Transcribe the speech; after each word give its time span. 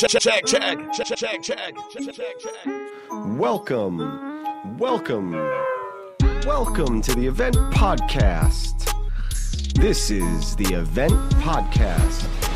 Check, 0.00 0.12
check, 0.12 0.46
check, 0.46 0.78
check, 0.94 1.06
check, 1.08 1.42
check, 1.42 1.42
check, 1.42 2.14
check. 2.16 2.54
Welcome, 3.36 3.98
welcome, 4.78 5.32
welcome 6.46 7.02
to 7.02 7.14
the 7.14 7.26
Event 7.26 7.56
Podcast. 7.74 8.94
This 9.74 10.10
is 10.10 10.56
the 10.56 10.72
Event 10.72 11.12
Podcast. 11.42 12.49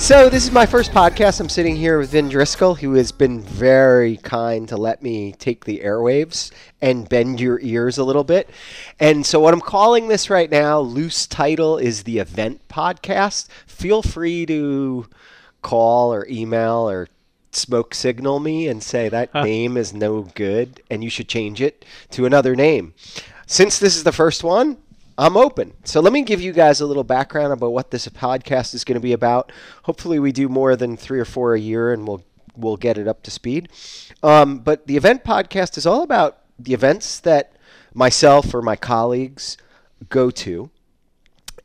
So 0.00 0.30
this 0.30 0.44
is 0.44 0.50
my 0.50 0.64
first 0.64 0.92
podcast. 0.92 1.40
I'm 1.40 1.50
sitting 1.50 1.76
here 1.76 1.98
with 1.98 2.12
Vin 2.12 2.30
Driscoll, 2.30 2.74
who 2.74 2.94
has 2.94 3.12
been 3.12 3.42
very 3.42 4.16
kind 4.16 4.66
to 4.70 4.78
let 4.78 5.02
me 5.02 5.32
take 5.32 5.66
the 5.66 5.80
airwaves 5.80 6.50
and 6.80 7.06
bend 7.06 7.38
your 7.38 7.60
ears 7.60 7.98
a 7.98 8.02
little 8.02 8.24
bit. 8.24 8.48
And 8.98 9.26
so 9.26 9.38
what 9.38 9.52
I'm 9.52 9.60
calling 9.60 10.08
this 10.08 10.30
right 10.30 10.50
now, 10.50 10.80
loose 10.80 11.26
title 11.26 11.76
is 11.76 12.04
the 12.04 12.18
Event 12.18 12.66
Podcast. 12.66 13.48
Feel 13.66 14.00
free 14.00 14.46
to 14.46 15.06
call 15.60 16.14
or 16.14 16.26
email 16.28 16.88
or 16.88 17.08
smoke 17.52 17.94
signal 17.94 18.40
me 18.40 18.68
and 18.68 18.82
say 18.82 19.10
that 19.10 19.34
name 19.34 19.76
is 19.76 19.92
no 19.92 20.22
good 20.34 20.82
and 20.90 21.04
you 21.04 21.10
should 21.10 21.28
change 21.28 21.60
it 21.60 21.84
to 22.12 22.24
another 22.24 22.56
name. 22.56 22.94
Since 23.46 23.78
this 23.78 23.96
is 23.96 24.04
the 24.04 24.12
first 24.12 24.42
one, 24.42 24.78
I'm 25.18 25.36
open. 25.36 25.74
So 25.84 26.00
let 26.00 26.12
me 26.12 26.22
give 26.22 26.40
you 26.40 26.52
guys 26.52 26.80
a 26.80 26.86
little 26.86 27.04
background 27.04 27.52
about 27.52 27.72
what 27.72 27.90
this 27.90 28.06
podcast 28.08 28.74
is 28.74 28.84
going 28.84 28.94
to 28.94 29.00
be 29.00 29.12
about. 29.12 29.52
Hopefully, 29.84 30.18
we 30.18 30.32
do 30.32 30.48
more 30.48 30.76
than 30.76 30.96
three 30.96 31.20
or 31.20 31.24
four 31.24 31.54
a 31.54 31.60
year, 31.60 31.92
and 31.92 32.06
we'll 32.06 32.24
we'll 32.56 32.76
get 32.76 32.98
it 32.98 33.08
up 33.08 33.22
to 33.24 33.30
speed. 33.30 33.68
Um, 34.22 34.58
but 34.58 34.86
the 34.86 34.96
event 34.96 35.24
podcast 35.24 35.76
is 35.76 35.86
all 35.86 36.02
about 36.02 36.38
the 36.58 36.74
events 36.74 37.20
that 37.20 37.52
myself 37.94 38.54
or 38.54 38.62
my 38.62 38.76
colleagues 38.76 39.56
go 40.08 40.30
to 40.30 40.70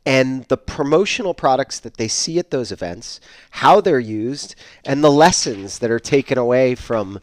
and 0.06 0.44
the 0.44 0.56
promotional 0.56 1.34
products 1.34 1.80
that 1.80 1.96
they 1.96 2.06
see 2.06 2.38
at 2.38 2.52
those 2.52 2.70
events, 2.70 3.20
how 3.50 3.80
they're 3.80 3.98
used, 3.98 4.54
and 4.84 5.02
the 5.02 5.10
lessons 5.10 5.80
that 5.80 5.90
are 5.90 5.98
taken 5.98 6.38
away 6.38 6.76
from 6.76 7.18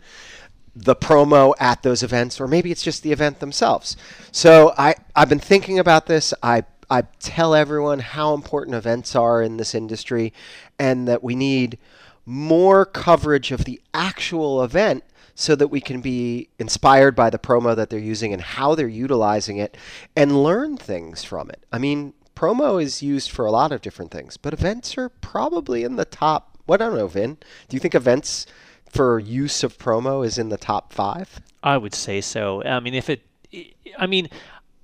the 0.76 0.96
promo 0.96 1.54
at 1.60 1.84
those 1.84 2.04
events, 2.04 2.42
or 2.42 2.48
maybe 2.48 2.72
it's 2.72 2.84
just 2.84 3.04
the 3.04 3.12
event 3.12 3.40
themselves. 3.40 3.96
So 4.32 4.74
I, 4.78 4.96
I've 5.16 5.30
been 5.30 5.40
thinking 5.40 5.78
about 5.78 6.08
this. 6.08 6.34
I, 6.42 6.64
I 6.90 7.04
tell 7.20 7.54
everyone 7.54 8.00
how 8.00 8.34
important 8.34 8.76
events 8.76 9.16
are 9.16 9.42
in 9.42 9.58
this 9.58 9.76
industry 9.76 10.34
and 10.80 11.08
that 11.08 11.24
we 11.24 11.36
need 11.36 11.78
more 12.26 12.86
coverage 12.86 13.52
of 13.52 13.66
the 13.66 13.82
actual 13.94 14.64
event 14.64 15.04
so 15.36 15.56
that 15.56 15.68
we 15.68 15.82
can 15.82 16.02
be 16.02 16.50
inspired 16.60 17.16
by 17.16 17.30
the 17.30 17.40
promo 17.40 17.76
that 17.76 17.90
they're 17.90 18.00
using 18.00 18.34
and 18.34 18.42
how 18.42 18.76
they're 18.76 18.88
utilizing 18.88 19.58
it 19.58 19.76
and 20.16 20.44
learn 20.44 20.78
things 20.78 21.24
from 21.24 21.50
it. 21.50 21.66
I 21.72 21.80
mean, 21.80 22.14
promo 22.36 22.82
is 22.82 23.02
used 23.02 23.32
for 23.32 23.46
a 23.46 23.52
lot 23.52 23.72
of 23.72 23.82
different 23.82 24.12
things, 24.12 24.38
but 24.38 24.54
events 24.54 24.98
are 24.98 25.10
probably 25.10 25.84
in 25.84 25.96
the 25.96 26.06
top. 26.06 26.58
What 26.66 26.82
I 26.82 26.86
don't 26.86 26.98
know, 26.98 27.08
Vin. 27.08 27.38
Do 27.68 27.76
you 27.76 27.80
think 27.80 27.96
events 27.96 28.46
for 28.94 29.20
use 29.20 29.64
of 29.64 29.78
promo 29.78 30.26
is 30.26 30.38
in 30.38 30.50
the 30.50 30.58
top 30.58 30.94
five? 30.94 31.42
I 31.64 31.78
would 31.78 31.96
say 31.96 32.22
so. 32.22 32.64
I 32.64 32.80
mean, 32.80 32.94
if 32.94 33.10
it, 33.10 33.24
I 33.98 34.06
mean, 34.06 34.30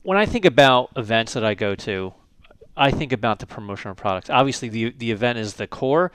when 0.02 0.18
I 0.18 0.26
think 0.26 0.46
about 0.46 0.90
events 0.96 1.34
that 1.34 1.46
I 1.46 1.54
go 1.54 1.76
to, 1.76 2.14
I 2.76 2.92
think 2.92 3.12
about 3.14 3.40
the 3.40 3.46
promotional 3.46 3.94
products. 3.94 4.30
Obviously, 4.30 4.70
the 4.70 4.92
the 4.98 5.12
event 5.12 5.38
is 5.38 5.56
the 5.56 5.68
core, 5.68 6.12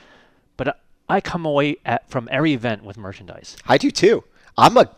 but 0.57 0.81
I 1.09 1.21
come 1.21 1.45
away 1.45 1.77
at, 1.85 2.09
from 2.11 2.29
every 2.33 2.53
event 2.53 2.85
with 2.85 2.97
merchandise. 2.97 3.57
I 3.67 3.79
do 3.79 3.91
too. 3.91 4.25
I'm 4.57 4.77
a 4.77 4.91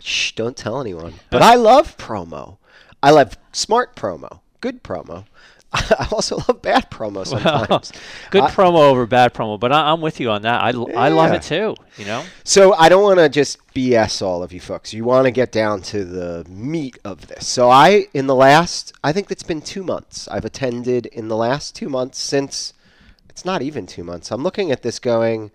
shh. 0.00 0.32
Don't 0.32 0.56
tell 0.56 0.80
anyone. 0.80 1.14
But 1.30 1.42
I 1.42 1.56
love 1.56 1.96
promo. 1.96 2.58
I 3.02 3.10
love 3.10 3.36
smart 3.52 3.96
promo, 3.96 4.40
good 4.60 4.84
promo. 4.84 5.24
I 5.98 6.06
also 6.12 6.36
love 6.36 6.60
bad 6.60 6.90
promo 6.90 7.26
sometimes. 7.26 7.92
Good 8.30 8.42
I- 8.42 8.50
promo 8.50 8.80
over 8.80 9.06
bad 9.06 9.32
promo, 9.32 9.58
but 9.58 9.72
I, 9.72 9.90
I'm 9.90 10.00
with 10.02 10.20
you 10.20 10.30
on 10.30 10.42
that. 10.42 10.60
I 10.60 10.68
I 10.68 11.08
love 11.08 11.32
it 11.32 11.42
too. 11.42 11.74
You 11.96 12.04
know, 12.04 12.24
So 12.44 12.74
I 12.74 12.88
don't 12.88 13.02
want 13.02 13.18
to 13.20 13.28
just 13.28 13.58
BS 13.74 14.20
all 14.20 14.42
of 14.42 14.52
you 14.52 14.60
folks. 14.60 14.92
You 14.92 15.04
want 15.04 15.24
to 15.24 15.30
get 15.30 15.50
down 15.50 15.80
to 15.82 16.04
the 16.04 16.44
meat 16.48 16.98
of 17.04 17.26
this. 17.26 17.46
So 17.46 17.70
I, 17.70 18.06
in 18.12 18.26
the 18.26 18.34
last, 18.34 18.92
I 19.02 19.12
think 19.12 19.30
it's 19.30 19.42
been 19.42 19.62
two 19.62 19.82
months. 19.82 20.28
I've 20.28 20.44
attended 20.44 21.06
in 21.06 21.28
the 21.28 21.36
last 21.36 21.74
two 21.74 21.88
months 21.88 22.18
since. 22.18 22.74
It's 23.30 23.44
not 23.46 23.62
even 23.62 23.86
two 23.86 24.04
months. 24.04 24.30
I'm 24.30 24.42
looking 24.42 24.70
at 24.70 24.82
this 24.82 24.98
going. 24.98 25.52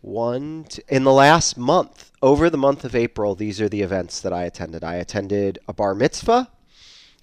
One 0.00 0.64
t- 0.64 0.82
in 0.88 1.04
the 1.04 1.12
last 1.12 1.56
month, 1.56 2.12
over 2.20 2.50
the 2.50 2.58
month 2.58 2.84
of 2.84 2.94
April, 2.94 3.34
these 3.34 3.58
are 3.60 3.70
the 3.70 3.80
events 3.80 4.20
that 4.20 4.34
I 4.34 4.44
attended. 4.44 4.84
I 4.84 4.96
attended 4.96 5.58
a 5.66 5.72
bar 5.72 5.94
mitzvah. 5.94 6.50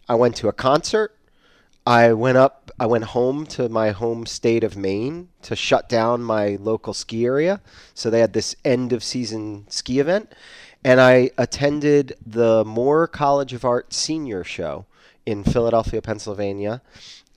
I 0.09 0.15
went 0.15 0.35
to 0.37 0.47
a 0.47 0.51
concert. 0.53 1.15
I 1.85 2.13
went 2.13 2.37
up. 2.37 2.71
I 2.79 2.85
went 2.85 3.05
home 3.05 3.45
to 3.47 3.69
my 3.69 3.91
home 3.91 4.25
state 4.25 4.63
of 4.63 4.77
Maine 4.77 5.29
to 5.43 5.55
shut 5.55 5.89
down 5.89 6.21
my 6.21 6.57
local 6.59 6.93
ski 6.93 7.25
area. 7.25 7.61
So 7.93 8.09
they 8.09 8.19
had 8.19 8.33
this 8.33 8.55
end 8.63 8.93
of 8.93 9.03
season 9.03 9.65
ski 9.67 9.99
event, 9.99 10.31
and 10.83 11.01
I 11.01 11.31
attended 11.37 12.15
the 12.25 12.63
Moore 12.65 13.07
College 13.07 13.53
of 13.53 13.65
Art 13.65 13.93
senior 13.93 14.43
show 14.43 14.85
in 15.25 15.43
Philadelphia, 15.43 16.01
Pennsylvania, 16.01 16.81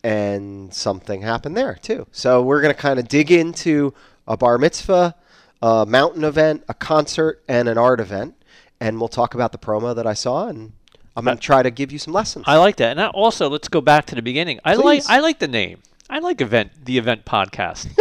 and 0.03 0.72
something 0.75 1.22
happened 1.22 1.56
there 1.56 1.78
too. 1.81 2.06
So 2.12 2.43
we're 2.43 2.60
gonna 2.60 2.75
kind 2.75 2.99
of 2.99 3.09
dig 3.09 3.31
into 3.31 3.94
a 4.28 4.37
bar 4.37 4.59
mitzvah, 4.59 5.15
a 5.62 5.87
mountain 5.87 6.25
event, 6.25 6.65
a 6.69 6.75
concert, 6.75 7.43
and 7.49 7.69
an 7.69 7.78
art 7.78 8.00
event, 8.00 8.34
and 8.78 8.99
we'll 8.99 9.09
talk 9.09 9.34
about 9.34 9.53
the 9.53 9.59
promo 9.59 9.94
that 9.97 10.06
I 10.06 10.15
saw 10.15 10.49
and. 10.49 10.72
I'm 11.16 11.25
gonna 11.25 11.36
try 11.36 11.62
to 11.62 11.70
give 11.70 11.92
you 11.92 11.98
some 11.98 12.12
lessons. 12.12 12.44
I 12.48 12.56
like 12.56 12.76
that. 12.76 12.91
And 12.91 13.00
I, 13.00 13.08
also, 13.08 13.48
let's 13.48 13.69
go 13.69 13.80
back 13.80 14.06
to 14.06 14.14
the 14.14 14.22
beginning. 14.22 14.60
I 14.64 14.75
like 14.75 15.02
I 15.08 15.20
like 15.20 15.38
the 15.38 15.48
name. 15.48 15.80
I 16.10 16.19
like 16.19 16.41
event 16.41 16.72
the 16.84 16.98
event 16.98 17.25
podcast. 17.25 17.88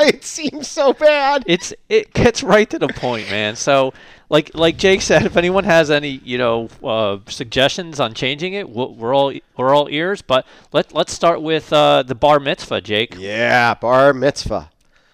it 0.00 0.24
seems 0.24 0.68
so 0.68 0.92
bad. 0.92 1.44
it's 1.46 1.72
it 1.88 2.12
gets 2.12 2.42
right 2.42 2.68
to 2.70 2.78
the 2.78 2.88
point, 2.88 3.30
man. 3.30 3.56
So 3.56 3.94
like 4.28 4.50
like 4.54 4.76
Jake 4.76 5.00
said, 5.02 5.24
if 5.24 5.36
anyone 5.36 5.64
has 5.64 5.90
any 5.90 6.20
you 6.24 6.38
know 6.38 6.68
uh, 6.82 7.18
suggestions 7.28 7.98
on 7.98 8.14
changing 8.14 8.54
it, 8.54 8.68
we'll, 8.68 8.94
we're 8.94 9.14
all 9.14 9.32
we're 9.56 9.74
all 9.74 9.88
ears. 9.88 10.20
But 10.22 10.46
let 10.72 10.92
let's 10.94 11.12
start 11.12 11.40
with 11.40 11.72
uh, 11.72 12.02
the 12.02 12.14
bar 12.14 12.40
mitzvah, 12.40 12.80
Jake. 12.80 13.16
Yeah, 13.18 13.74
bar 13.74 14.12
mitzvah. 14.12 14.70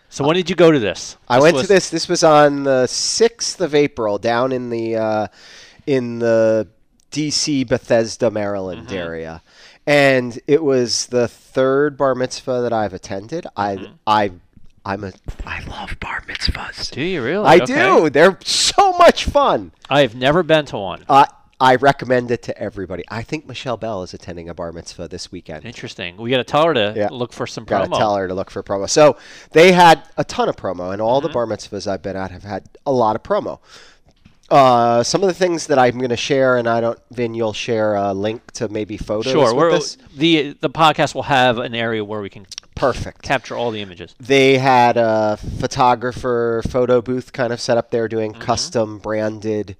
So 0.09 0.25
when 0.25 0.37
did 0.37 0.49
you 0.49 0.57
go 0.57 0.71
to 0.71 0.79
this? 0.79 1.17
I 1.29 1.41
went 1.41 1.55
was- 1.55 1.67
to 1.67 1.69
this. 1.69 1.91
This 1.91 2.09
was 2.09 2.25
on 2.25 2.65
the 2.65 2.87
sixth 2.87 3.61
of 3.61 3.75
April, 3.75 4.19
down 4.19 4.51
in 4.51 4.71
the 4.71 4.97
uh, 4.97 5.27
in 5.87 6.19
the 6.19 6.69
D.C. 7.11 7.65
Bethesda, 7.65 8.31
Maryland 8.31 8.89
Mm-hmm. 8.89 8.97
area, 8.97 9.43
and 9.87 10.39
it 10.47 10.63
was 10.63 11.07
the 11.07 11.29
third 11.29 11.97
bar 11.97 12.15
mitzvah 12.15 12.61
that 12.63 12.73
I've 12.73 12.93
attended. 12.95 13.47
I 13.57 13.77
Mm-hmm. 13.77 13.93
I 14.07 14.33
I'm 14.85 15.03
a 15.03 15.13
I 15.45 15.65
love 15.65 15.99
bar 15.99 16.23
mitzvahs. 16.29 16.91
Do 16.93 17.01
you 17.03 17.23
really? 17.23 17.45
I 17.47 17.57
Okay. 17.57 17.67
do. 17.75 18.09
They're 18.11 18.39
so 18.45 18.93
much 18.93 19.25
fun. 19.25 19.73
I've 19.91 20.15
never 20.15 20.43
been 20.45 20.65
to 20.67 20.79
one. 20.79 21.05
Uh, 21.09 21.27
I 21.59 21.77
recommend 21.77 22.31
it 22.31 22.43
to 22.45 22.57
everybody. 22.59 23.03
I 23.09 23.23
think 23.23 23.47
Michelle 23.49 23.79
Bell 23.79 24.03
is 24.03 24.13
attending 24.15 24.49
a 24.49 24.55
bar 24.55 24.73
mitzvah 24.73 25.09
this 25.09 25.33
weekend. 25.33 25.65
Interesting. 25.65 26.19
We 26.19 26.29
got 26.31 26.37
to 26.37 26.45
tell 26.45 26.67
her 26.67 26.75
to 26.75 26.93
Yeah. 26.95 27.09
look 27.11 27.33
for 27.33 27.47
some 27.47 27.65
Got 27.65 27.85
to 27.85 27.91
promo. 27.91 27.97
tell 27.99 28.15
her 28.17 28.29
to 28.29 28.35
look 28.35 28.51
for 28.51 28.63
promo. 28.63 28.89
So 28.89 29.17
they 29.53 29.73
had 29.73 30.03
a 30.19 30.23
ton 30.25 30.49
of 30.51 30.57
promo, 30.57 30.93
and 30.93 31.01
all 31.03 31.19
Mm-hmm. 31.21 31.29
the 31.29 31.33
bar 31.33 31.47
mitzvahs 31.47 31.87
I've 31.91 32.03
been 32.03 32.15
at 32.17 32.31
have 32.31 32.43
had 32.45 32.69
a 32.85 32.93
lot 32.93 33.17
of 33.17 33.23
promo. 33.23 33.59
Uh, 34.49 35.03
some 35.03 35.23
of 35.23 35.27
the 35.29 35.35
things 35.35 35.67
that 35.67 35.79
I'm 35.79 35.99
going 35.99 36.11
to 36.11 36.17
share, 36.17 36.57
and 36.57 36.69
I 36.69 36.81
don't, 36.81 36.99
Vin, 37.11 37.35
you'll 37.35 37.53
share 37.53 37.97
a 37.97 38.13
link 38.15 38.53
to 38.53 38.69
maybe 38.69 38.97
photos. 38.97 39.33
Sure. 39.33 39.79
the 40.17 40.57
the 40.61 40.71
podcast 40.71 41.15
will 41.17 41.25
have 41.25 41.59
an 41.59 41.75
area 41.75 42.05
where 42.05 42.21
we 42.21 42.31
can 42.31 42.47
Perfect. 42.77 43.23
capture 43.23 43.57
all 43.57 43.71
the 43.73 43.81
images. 43.83 44.15
They 44.21 44.59
had 44.59 44.97
a 44.97 45.37
photographer 45.37 46.63
photo 46.69 47.03
booth 47.03 47.33
kind 47.33 47.53
of 47.53 47.61
set 47.61 47.77
up 47.77 47.91
there 47.91 48.07
doing 48.09 48.33
Mm-hmm. 48.33 48.43
custom 48.43 48.99
branded 48.99 49.77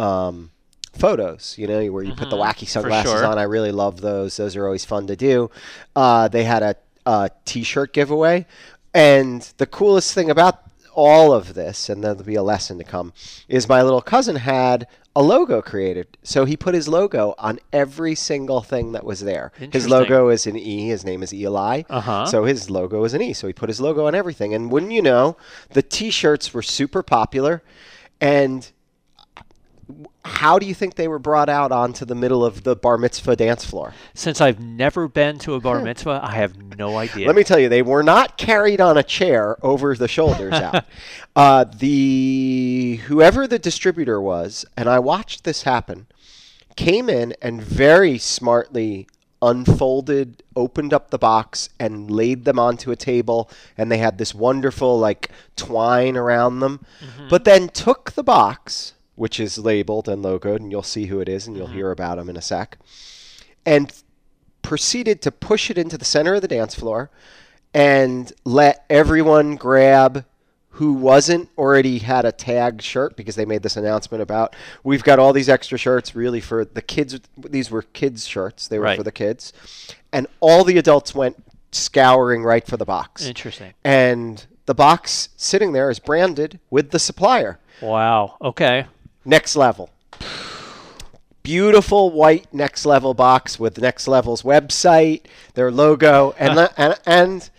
um, 0.00 0.50
photos, 0.94 1.54
you 1.58 1.66
know, 1.68 1.86
where 1.92 2.02
you 2.02 2.14
put 2.14 2.30
the 2.30 2.36
wacky 2.36 2.66
sunglasses 2.66 3.10
Mm-hmm. 3.12 3.20
sure. 3.20 3.26
on. 3.26 3.38
I 3.38 3.42
really 3.44 3.72
love 3.72 4.00
those. 4.00 4.36
Those 4.36 4.56
are 4.56 4.64
always 4.66 4.84
fun 4.84 5.06
to 5.08 5.16
do. 5.16 5.50
Uh, 5.94 6.26
they 6.28 6.42
had 6.44 6.62
a, 6.62 6.74
a 7.06 7.30
t 7.44 7.62
shirt 7.62 7.92
giveaway. 7.92 8.46
And 8.94 9.42
the 9.58 9.66
coolest 9.66 10.12
thing 10.14 10.28
about 10.30 10.62
all 10.98 11.32
of 11.32 11.54
this, 11.54 11.88
and 11.88 12.02
there'll 12.02 12.24
be 12.24 12.34
a 12.34 12.42
lesson 12.42 12.76
to 12.76 12.82
come, 12.82 13.12
is 13.46 13.68
my 13.68 13.80
little 13.82 14.02
cousin 14.02 14.34
had 14.34 14.88
a 15.14 15.22
logo 15.22 15.62
created. 15.62 16.18
So 16.24 16.44
he 16.44 16.56
put 16.56 16.74
his 16.74 16.88
logo 16.88 17.36
on 17.38 17.60
every 17.72 18.16
single 18.16 18.62
thing 18.62 18.90
that 18.92 19.04
was 19.04 19.20
there. 19.20 19.52
His 19.70 19.88
logo 19.88 20.28
is 20.28 20.44
an 20.48 20.56
E. 20.56 20.88
His 20.88 21.04
name 21.04 21.22
is 21.22 21.32
Eli. 21.32 21.82
Uh-huh. 21.88 22.26
So 22.26 22.44
his 22.44 22.68
logo 22.68 23.04
is 23.04 23.14
an 23.14 23.22
E. 23.22 23.32
So 23.32 23.46
he 23.46 23.52
put 23.52 23.68
his 23.68 23.80
logo 23.80 24.06
on 24.06 24.16
everything. 24.16 24.54
And 24.54 24.72
wouldn't 24.72 24.90
you 24.90 25.02
know, 25.02 25.36
the 25.70 25.82
T-shirts 25.82 26.52
were 26.52 26.62
super 26.62 27.04
popular. 27.04 27.62
And 28.20 28.68
how 30.24 30.58
do 30.58 30.66
you 30.66 30.74
think 30.74 30.94
they 30.94 31.08
were 31.08 31.18
brought 31.18 31.48
out 31.48 31.72
onto 31.72 32.04
the 32.04 32.14
middle 32.14 32.44
of 32.44 32.62
the 32.62 32.76
bar 32.76 32.98
mitzvah 32.98 33.36
dance 33.36 33.64
floor? 33.64 33.94
Since 34.14 34.40
I've 34.40 34.60
never 34.60 35.08
been 35.08 35.38
to 35.40 35.54
a 35.54 35.60
bar 35.60 35.80
mitzvah, 35.80 36.20
I 36.22 36.32
have 36.36 36.76
no 36.76 36.96
idea. 37.04 37.26
Let 37.26 37.36
me 37.36 37.44
tell 37.44 37.58
you, 37.58 37.68
they 37.68 37.82
were 37.82 38.02
not 38.02 38.36
carried 38.36 38.80
on 38.80 38.96
a 38.98 39.02
chair 39.02 39.56
over 39.64 39.94
the 39.94 40.08
shoulders 40.08 40.52
out. 40.54 40.84
Uh, 41.34 41.64
the 41.64 43.00
whoever 43.06 43.46
the 43.46 43.58
distributor 43.58 44.20
was, 44.20 44.64
and 44.76 44.88
I 44.88 44.98
watched 44.98 45.44
this 45.44 45.62
happen, 45.62 46.06
came 46.76 47.08
in 47.08 47.34
and 47.40 47.62
very 47.62 48.18
smartly 48.18 49.08
unfolded, 49.40 50.42
opened 50.56 50.92
up 50.92 51.10
the 51.10 51.18
box, 51.18 51.68
and 51.78 52.10
laid 52.10 52.44
them 52.44 52.58
onto 52.58 52.90
a 52.90 52.96
table, 52.96 53.48
and 53.76 53.90
they 53.90 53.98
had 53.98 54.18
this 54.18 54.34
wonderful 54.34 54.98
like 54.98 55.30
twine 55.56 56.16
around 56.16 56.60
them. 56.60 56.84
But 57.30 57.44
then 57.44 57.68
took 57.68 58.12
the 58.12 58.24
box, 58.24 58.94
which 59.18 59.40
is 59.40 59.58
labeled 59.58 60.08
and 60.08 60.24
logoed, 60.24 60.56
and 60.56 60.70
you'll 60.70 60.82
see 60.82 61.06
who 61.06 61.20
it 61.20 61.28
is, 61.28 61.46
and 61.46 61.56
you'll 61.56 61.66
mm-hmm. 61.66 61.76
hear 61.76 61.90
about 61.90 62.16
them 62.16 62.30
in 62.30 62.36
a 62.36 62.42
sec, 62.42 62.78
and 63.66 63.92
proceeded 64.62 65.20
to 65.22 65.32
push 65.32 65.70
it 65.70 65.78
into 65.78 65.98
the 65.98 66.04
center 66.04 66.34
of 66.34 66.42
the 66.42 66.48
dance 66.48 66.74
floor 66.74 67.10
and 67.74 68.32
let 68.44 68.84
everyone 68.88 69.56
grab 69.56 70.24
who 70.72 70.92
wasn't 70.92 71.48
already 71.58 71.98
had 71.98 72.24
a 72.24 72.32
tag 72.32 72.80
shirt 72.80 73.16
because 73.16 73.34
they 73.34 73.44
made 73.44 73.62
this 73.62 73.76
announcement 73.76 74.22
about 74.22 74.54
we've 74.84 75.02
got 75.02 75.18
all 75.18 75.32
these 75.32 75.48
extra 75.48 75.78
shirts 75.78 76.14
really 76.14 76.40
for 76.40 76.64
the 76.64 76.82
kids 76.82 77.18
these 77.36 77.70
were 77.70 77.82
kids 77.82 78.26
shirts 78.26 78.68
they 78.68 78.78
were 78.78 78.84
Right. 78.84 78.96
for 78.96 79.02
the 79.02 79.12
kids 79.12 79.52
and 80.12 80.26
all 80.40 80.64
the 80.64 80.78
adults 80.78 81.14
went 81.14 81.36
scouring 81.72 82.42
right 82.42 82.66
for 82.66 82.76
the 82.76 82.84
box 82.84 83.24
Interesting. 83.24 83.74
and 83.84 84.46
the 84.66 84.74
box 84.74 85.30
sitting 85.36 85.72
there 85.72 85.90
is 85.90 85.98
branded 85.98 86.60
with 86.70 86.90
the 86.90 86.98
supplier 86.98 87.58
Wow. 87.80 88.36
Okay. 88.40 88.86
Next 89.28 89.54
level. 89.54 89.90
Beautiful 91.42 92.10
white 92.10 92.52
next 92.52 92.84
level 92.84 93.14
box 93.14 93.58
with 93.60 93.78
next 93.78 94.08
level's 94.08 94.42
website 94.42 95.22
their 95.54 95.70
logo 95.70 96.34
and 96.38 96.56
le- 96.56 96.72
and, 96.76 96.98
and 97.06 97.50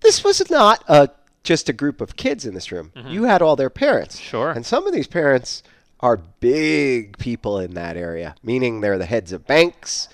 this 0.00 0.22
was 0.22 0.48
not 0.50 0.84
a 0.88 1.10
just 1.42 1.68
a 1.68 1.72
group 1.72 2.00
of 2.00 2.16
kids 2.16 2.44
in 2.46 2.54
this 2.54 2.72
room. 2.72 2.92
Mm-hmm. 2.96 3.08
You 3.08 3.24
had 3.24 3.42
all 3.42 3.56
their 3.56 3.70
parents. 3.70 4.18
Sure. 4.18 4.50
and 4.50 4.64
some 4.64 4.86
of 4.86 4.92
these 4.92 5.06
parents 5.06 5.62
are 6.00 6.16
big 6.16 7.16
people 7.18 7.58
in 7.58 7.72
that 7.74 7.96
area 7.96 8.34
meaning 8.42 8.80
they're 8.80 8.98
the 8.98 9.06
heads 9.06 9.32
of 9.32 9.46
banks 9.46 10.08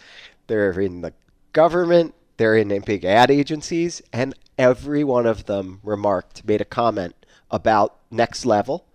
they're 0.46 0.80
in 0.80 1.00
the 1.00 1.12
government 1.52 2.14
they're 2.36 2.56
in 2.56 2.68
big 2.82 3.04
ad 3.04 3.30
agencies 3.32 4.00
and 4.12 4.32
every 4.56 5.02
one 5.02 5.26
of 5.26 5.46
them 5.46 5.80
remarked 5.82 6.44
made 6.46 6.60
a 6.60 6.64
comment 6.64 7.16
about 7.50 7.96
next 8.12 8.46
level 8.46 8.86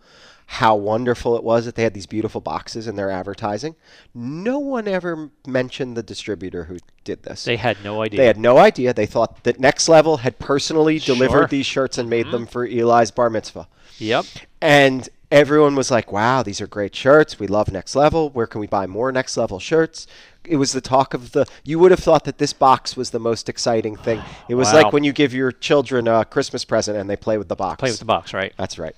how 0.50 0.76
wonderful 0.76 1.36
it 1.36 1.44
was 1.44 1.66
that 1.66 1.76
they 1.76 1.84
had 1.84 1.94
these 1.94 2.06
beautiful 2.06 2.40
boxes 2.42 2.88
in 2.88 2.96
their 2.96 3.12
advertising. 3.12 3.76
No 4.16 4.58
one 4.60 4.88
ever 4.88 5.30
mentioned 5.46 5.98
the 5.98 6.04
distributor 6.04 6.64
who 6.66 6.78
did 7.04 7.24
this. 7.24 7.44
They 7.44 7.58
had 7.58 7.78
no 7.84 8.02
idea. 8.02 8.18
They 8.18 8.26
had 8.28 8.38
no 8.40 8.58
idea. 8.58 8.94
They 8.94 9.06
thought 9.06 9.44
that 9.44 9.60
Next 9.60 9.90
Level 9.90 10.18
had 10.18 10.40
personally 10.40 11.00
delivered 11.00 11.32
Sure. 11.34 11.42
Mm-hmm. 11.44 11.50
these 11.52 11.66
shirts 11.66 11.98
and 11.98 12.10
made 12.10 12.32
them 12.32 12.46
for 12.46 12.66
Eli's 12.66 13.12
bar 13.12 13.30
mitzvah. 13.30 13.68
Yep. 13.98 14.26
And 14.62 15.10
everyone 15.32 15.76
was 15.76 15.92
like, 15.92 16.12
wow, 16.14 16.44
these 16.44 16.62
are 16.62 16.68
great 16.68 16.96
shirts. 16.96 17.40
We 17.40 17.48
love 17.48 17.72
Next 17.72 17.96
Level. 17.96 18.30
Where 18.30 18.48
can 18.48 18.62
we 18.62 18.68
buy 18.68 18.88
more 18.88 19.12
Next 19.12 19.36
Level 19.36 19.60
shirts? 19.60 20.08
It 20.46 20.56
was 20.56 20.72
the 20.72 20.80
talk 20.80 21.14
of 21.14 21.34
the. 21.34 21.46
You 21.66 21.78
would 21.80 21.92
have 21.92 22.00
thought 22.00 22.24
that 22.24 22.38
this 22.38 22.54
box 22.54 22.96
was 22.96 23.10
the 23.10 23.20
most 23.20 23.50
exciting 23.50 23.98
thing. 23.98 24.22
It 24.48 24.56
was 24.56 24.70
Wow. 24.72 24.84
like 24.84 24.94
when 24.94 25.04
you 25.04 25.12
give 25.12 25.34
your 25.34 25.52
children 25.52 26.08
a 26.08 26.24
Christmas 26.24 26.64
present 26.64 26.98
and 26.98 27.10
they 27.10 27.18
play 27.18 27.38
with 27.38 27.50
the 27.50 27.56
box. 27.58 27.82
Play 27.82 27.90
with 27.90 28.00
the 28.00 28.06
box, 28.06 28.34
right? 28.34 28.54
That's 28.58 28.80
right. 28.80 28.96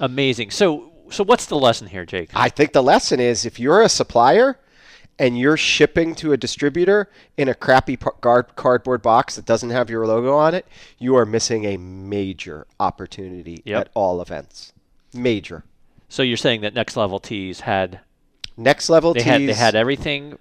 Amazing. 0.00 0.50
So, 0.50 0.92
so 1.10 1.24
what's 1.24 1.46
the 1.46 1.56
lesson 1.58 1.88
here, 1.88 2.04
Jake? 2.04 2.30
I 2.34 2.48
think 2.48 2.72
the 2.72 2.82
lesson 2.82 3.20
is 3.20 3.44
if 3.46 3.58
you're 3.58 3.82
a 3.82 3.88
supplier 3.88 4.58
and 5.18 5.38
you're 5.38 5.56
shipping 5.56 6.14
to 6.16 6.32
a 6.32 6.36
distributor 6.36 7.10
in 7.36 7.48
a 7.48 7.54
crappy 7.54 7.96
cardboard 7.96 9.02
box 9.02 9.36
that 9.36 9.44
doesn't 9.44 9.70
have 9.70 9.90
your 9.90 10.06
logo 10.06 10.36
on 10.36 10.54
it, 10.54 10.66
you 10.98 11.16
are 11.16 11.26
missing 11.26 11.64
a 11.64 11.76
major 11.76 12.66
opportunity 12.78 13.62
Yep. 13.64 13.80
at 13.80 13.90
all 13.94 14.20
events. 14.22 14.72
Major. 15.12 15.64
So 16.08 16.22
you're 16.22 16.36
saying 16.36 16.60
that 16.60 16.74
Next 16.74 16.96
Level 16.96 17.18
Tees 17.18 17.60
had 17.60 18.00
Next 18.56 18.88
level 18.90 19.14
they 19.14 19.20
tees. 19.20 19.26
had 19.28 19.40
they 19.42 19.54
had 19.54 19.74
everything 19.76 20.36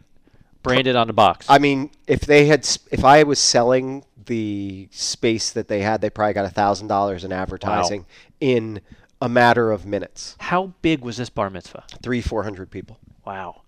branded 0.63 0.95
on 0.95 1.07
the 1.07 1.13
box. 1.13 1.45
I 1.49 1.59
mean, 1.59 1.91
if 2.07 2.21
they 2.21 2.47
had, 2.47 2.67
if 2.91 3.05
I 3.05 3.23
was 3.23 3.37
selling 3.39 4.03
the 4.25 4.89
space 4.91 5.51
that 5.51 5.67
they 5.67 5.81
had, 5.81 6.01
they 6.01 6.09
probably 6.09 6.33
got 6.33 6.45
a 6.45 6.49
thousand 6.49 6.87
dollars 6.87 7.23
in 7.23 7.31
advertising 7.31 8.05
in 8.41 8.81
a 9.21 9.29
matter 9.29 9.71
of 9.71 9.85
minutes. 9.85 10.35
How 10.39 10.73
big 10.81 11.01
was 11.01 11.17
this 11.17 11.29
bar 11.29 11.49
mitzvah? 11.49 11.85
Three, 12.01 12.21
four 12.21 12.43
hundred 12.43 12.71
people. 12.71 12.99
Wow. 13.25 13.61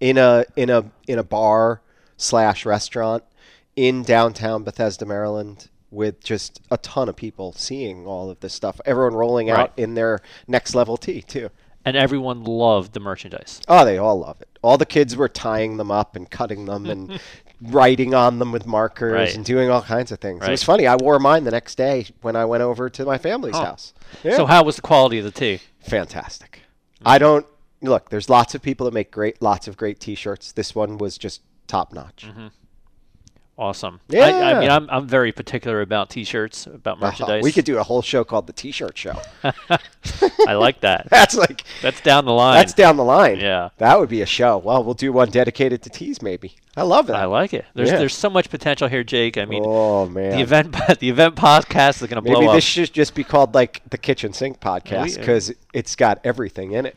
in 0.00 0.18
a 0.18 0.44
in 0.56 0.70
a 0.70 0.84
in 1.06 1.18
a 1.18 1.24
bar 1.24 1.80
slash 2.16 2.66
restaurant 2.66 3.24
in 3.76 4.02
downtown 4.02 4.64
Bethesda, 4.64 5.06
Maryland, 5.06 5.68
with 5.90 6.22
just 6.22 6.60
a 6.70 6.76
ton 6.78 7.08
of 7.08 7.16
people 7.16 7.52
seeing 7.52 8.06
all 8.06 8.28
of 8.30 8.40
this 8.40 8.52
stuff. 8.52 8.80
Everyone 8.84 9.14
rolling 9.14 9.50
out 9.50 9.72
in 9.76 9.94
their 9.94 10.20
next 10.46 10.74
level 10.74 10.96
tee 10.96 11.22
too. 11.22 11.50
And 11.84 11.96
everyone 11.96 12.44
loved 12.44 12.92
the 12.92 13.00
merchandise. 13.00 13.60
Oh, 13.68 13.84
they 13.84 13.96
all 13.96 14.18
love 14.18 14.40
it. 14.42 14.58
All 14.62 14.76
the 14.76 14.84
kids 14.84 15.16
were 15.16 15.28
tying 15.28 15.78
them 15.78 15.90
up 15.90 16.16
and 16.16 16.28
cutting 16.28 16.66
them 16.66 16.86
and 16.86 17.18
writing 17.60 18.14
on 18.14 18.38
them 18.38 18.52
with 18.52 18.66
markers 18.66 19.12
Right. 19.12 19.34
and 19.34 19.44
doing 19.44 19.68
all 19.70 19.82
kinds 19.82 20.12
of 20.12 20.20
things. 20.20 20.44
It 20.46 20.50
was 20.50 20.62
funny. 20.62 20.86
I 20.86 20.96
wore 20.96 21.18
mine 21.18 21.44
the 21.44 21.50
next 21.50 21.74
day 21.76 22.06
when 22.20 22.36
I 22.36 22.44
went 22.44 22.62
over 22.62 22.88
to 22.90 23.04
my 23.04 23.18
family's 23.18 23.56
Oh. 23.56 23.64
house. 23.64 23.92
Yeah. 24.22 24.36
So 24.36 24.46
how 24.46 24.62
was 24.64 24.76
the 24.76 24.82
quality 24.82 25.18
of 25.18 25.24
the 25.24 25.30
tee? 25.32 25.60
fantastic. 25.80 26.60
I 27.04 27.18
don't 27.18 27.46
look. 27.82 28.10
There's 28.10 28.28
lots 28.28 28.54
of 28.54 28.62
people 28.62 28.84
that 28.86 28.92
make 28.94 29.10
great, 29.10 29.40
lots 29.40 29.66
of 29.68 29.76
great 29.76 30.00
T-shirts. 30.00 30.52
This 30.52 30.74
one 30.74 30.98
was 30.98 31.16
just 31.18 31.40
top 31.66 31.92
notch. 31.92 32.26
Mm-hmm. 32.28 32.48
Awesome. 33.58 33.98
I, 34.12 34.18
I 34.54 34.60
mean, 34.60 34.70
I'm, 34.70 34.88
I'm 34.88 35.08
very 35.08 35.32
particular 35.32 35.80
about 35.80 36.10
T-shirts, 36.10 36.66
about 36.66 36.98
Uh-huh. 36.98 37.06
merchandise. 37.06 37.42
We 37.42 37.50
could 37.50 37.64
do 37.64 37.78
a 37.78 37.82
whole 37.82 38.02
show 38.02 38.22
called 38.22 38.46
the 38.46 38.52
T-shirt 38.52 38.96
show. 38.96 39.20
I 40.46 40.52
like 40.54 40.80
that. 40.82 41.08
That's 41.10 41.34
like 41.36 41.64
That's 41.82 42.00
down 42.00 42.24
the 42.24 42.32
line. 42.32 42.54
that's 42.56 42.72
down 42.72 42.96
the 42.96 43.04
line. 43.04 43.40
Yeah. 43.40 43.70
that 43.78 43.98
would 43.98 44.08
be 44.08 44.22
a 44.22 44.26
show. 44.26 44.58
Well, 44.58 44.84
we'll 44.84 44.94
do 44.94 45.12
one 45.12 45.30
dedicated 45.30 45.82
to 45.82 45.90
tees, 45.90 46.22
maybe. 46.22 46.54
I 46.76 46.82
love 46.82 47.10
it. 47.10 47.14
I 47.14 47.24
like 47.24 47.52
it. 47.52 47.64
There's 47.74 47.90
Yeah. 47.90 47.98
there's 47.98 48.14
so 48.16 48.30
much 48.30 48.48
potential 48.48 48.86
here, 48.86 49.02
Jake. 49.02 49.36
I 49.36 49.44
mean, 49.44 49.64
oh 49.66 50.06
man, 50.06 50.30
the 50.36 50.40
event 50.40 50.76
the 51.00 51.08
event 51.08 51.34
podcast 51.34 52.00
is 52.00 52.08
going 52.08 52.14
to 52.16 52.22
blow 52.22 52.34
up. 52.34 52.40
maybe 52.42 52.52
this 52.52 52.64
should 52.64 52.92
just 52.92 53.14
be 53.16 53.24
called 53.24 53.54
like 53.54 53.82
the 53.90 53.98
Kitchen 53.98 54.32
Sink 54.32 54.60
podcast 54.60 55.18
because 55.18 55.52
it's 55.74 55.96
got 55.96 56.20
everything 56.22 56.72
in 56.72 56.86
it. 56.86 56.96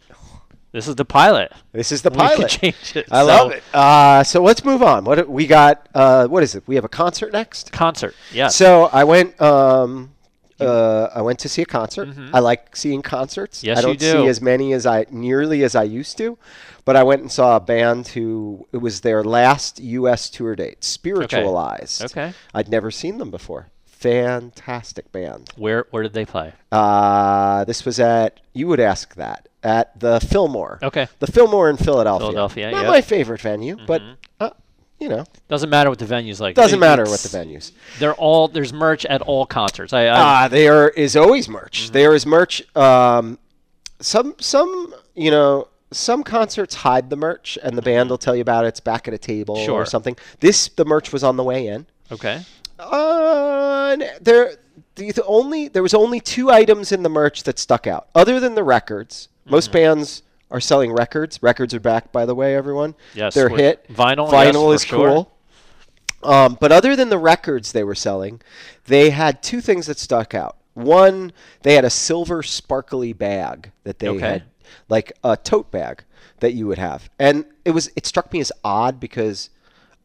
This 0.71 0.87
is 0.87 0.95
the 0.95 1.03
pilot. 1.05 1.51
This 1.73 1.91
is 1.91 2.01
the 2.01 2.11
pilot. 2.11 2.49
change 2.49 2.95
it. 2.95 3.07
I 3.11 3.19
So- 3.21 3.25
love 3.27 3.51
it. 3.51 3.63
Uh, 3.73 4.23
so 4.23 4.41
let's 4.41 4.63
move 4.63 4.81
on. 4.81 5.03
What 5.03 5.27
we 5.29 5.45
got? 5.47 5.87
Uh, 5.93 6.27
what 6.27 6.43
is 6.43 6.55
it? 6.55 6.63
We 6.65 6.75
have 6.75 6.85
a 6.85 6.89
concert 6.89 7.33
next. 7.33 7.71
Concert. 7.71 8.15
Yeah. 8.31 8.47
So 8.47 8.85
I 8.93 9.03
went. 9.03 9.39
Um, 9.41 10.11
uh, 10.59 11.09
I 11.15 11.21
went 11.23 11.39
to 11.39 11.49
see 11.49 11.63
a 11.63 11.65
concert. 11.65 12.09
I 12.33 12.39
like 12.39 12.75
seeing 12.75 13.01
concerts. 13.01 13.57
Mm-hmm. 13.59 13.67
Yes, 13.67 13.77
I 13.77 13.81
you 13.81 13.85
don't 13.87 13.99
do. 13.99 14.11
see 14.23 14.27
as 14.27 14.41
many 14.41 14.73
as 14.73 14.85
I 14.85 15.07
nearly 15.09 15.63
as 15.63 15.75
I 15.75 15.83
used 15.83 16.17
to, 16.19 16.37
but 16.85 16.95
I 16.95 17.01
went 17.03 17.21
and 17.21 17.31
saw 17.31 17.55
a 17.55 17.59
band 17.59 18.09
who 18.09 18.67
it 18.71 18.77
was 18.77 19.01
their 19.01 19.23
last 19.23 19.79
U.S. 19.79 20.29
tour 20.29 20.55
date, 20.55 20.83
Spiritualized. 20.83 22.03
Okay. 22.05 22.33
I'd 22.53 22.69
never 22.69 22.91
seen 22.91 23.17
them 23.17 23.31
before. 23.31 23.69
Fantastic 23.85 25.11
band. 25.11 25.49
where 25.57 25.87
where 25.91 26.03
did 26.03 26.13
they 26.13 26.25
play? 26.25 26.53
Uh, 26.71 27.63
this 27.65 27.83
was 27.83 27.99
at 27.99 28.39
you 28.53 28.67
would 28.67 28.79
ask 28.79 29.15
that 29.15 29.47
at 29.63 29.99
the 29.99 30.19
Fillmore. 30.19 30.79
Okay. 30.81 31.07
The 31.19 31.27
Fillmore 31.27 31.69
in 31.69 31.77
Philadelphia. 31.77 32.27
Philadelphia, 32.27 32.65
yeah. 32.69 32.71
Not 32.71 32.81
yep. 32.83 32.89
my 32.89 33.01
favorite 33.01 33.41
venue, 33.41 33.77
but 33.85 34.01
uh, 34.39 34.49
you 34.99 35.09
know, 35.09 35.25
Doesn't 35.47 35.69
matter 35.69 35.89
what 35.89 35.99
the 35.99 36.05
venue's 36.05 36.39
like. 36.41 36.55
doesn't 36.55 36.77
It- 36.77 36.79
matter 36.79 37.03
what 37.03 37.19
the 37.21 37.29
venues. 37.29 37.71
They're 37.99 38.13
all 38.15 38.47
there's 38.47 38.73
merch 38.73 39.05
at 39.05 39.21
all 39.21 39.45
concerts. 39.45 39.93
I, 39.93 40.05
I 40.05 40.19
Ah, 40.19 40.47
there 40.47 40.89
is 40.89 41.15
always 41.15 41.47
merch. 41.49 41.83
Mm-hmm. 41.85 41.93
There 41.93 42.13
is 42.15 42.25
merch. 42.25 42.75
Um, 42.75 43.37
some 43.99 44.35
some 44.39 44.93
you 45.15 45.29
know 45.31 45.67
some 45.91 46.23
concerts 46.23 46.73
hide 46.75 47.09
the 47.09 47.15
merch, 47.17 47.57
and 47.61 47.77
the 47.77 47.81
band 47.81 48.09
will 48.09 48.17
tell 48.17 48.35
you 48.35 48.41
about 48.41 48.65
it. 48.65 48.69
It's 48.69 48.79
back 48.79 49.07
at 49.07 49.13
a 49.13 49.17
table 49.17 49.55
Mm-hmm. 49.57 49.65
Sure. 49.65 49.81
or 49.81 49.85
something. 49.85 50.15
This 50.39 50.69
the 50.69 50.85
merch 50.85 51.11
was 51.13 51.23
on 51.23 51.35
the 51.37 51.43
way 51.43 51.67
in. 51.67 51.85
okay. 52.11 52.41
Uh, 52.79 53.95
there 54.21 54.55
the, 54.95 55.11
the 55.11 55.23
only 55.25 55.67
there 55.67 55.83
was 55.83 55.93
only 55.93 56.19
two 56.19 56.49
items 56.49 56.91
in 56.91 57.03
the 57.03 57.09
merch 57.09 57.43
that 57.43 57.59
stuck 57.59 57.85
out, 57.87 58.07
other 58.15 58.39
than 58.39 58.55
the 58.55 58.63
records. 58.63 59.27
Most 59.45 59.65
Mm-hmm. 59.67 59.73
bands 59.73 60.23
are 60.49 60.59
selling 60.59 60.91
records. 60.91 61.41
Records 61.41 61.73
are 61.73 61.79
back, 61.79 62.11
by 62.11 62.25
the 62.25 62.35
way, 62.35 62.55
everyone. 62.55 62.95
Yes, 63.13 63.33
they're 63.33 63.49
hit. 63.49 63.87
vinyl, 63.89 64.29
Vinyl 64.29 64.71
yes, 64.71 64.81
is 64.81 64.85
for 64.85 64.95
sure. 64.95 65.09
cool. 65.09 65.31
Um, 66.23 66.57
but 66.59 66.71
other 66.71 66.95
than 66.95 67.09
the 67.09 67.17
records 67.17 67.71
they 67.71 67.83
were 67.83 67.95
selling, 67.95 68.41
they 68.85 69.09
had 69.09 69.41
two 69.41 69.59
things 69.61 69.87
that 69.87 69.97
stuck 69.97 70.33
out. 70.35 70.57
One, 70.73 71.31
they 71.63 71.73
had 71.73 71.83
a 71.85 71.89
silver 71.89 72.43
sparkly 72.43 73.11
bag 73.13 73.71
that 73.83 73.99
they 73.99 74.07
Okay. 74.09 74.19
had, 74.19 74.43
like 74.87 75.11
a 75.23 75.35
tote 75.35 75.71
bag 75.71 76.03
that 76.39 76.53
you 76.53 76.67
would 76.67 76.77
have, 76.77 77.09
and 77.19 77.45
it 77.65 77.71
was 77.71 77.91
it 77.95 78.05
struck 78.05 78.31
me 78.31 78.39
as 78.39 78.51
odd 78.63 78.99
because 78.99 79.49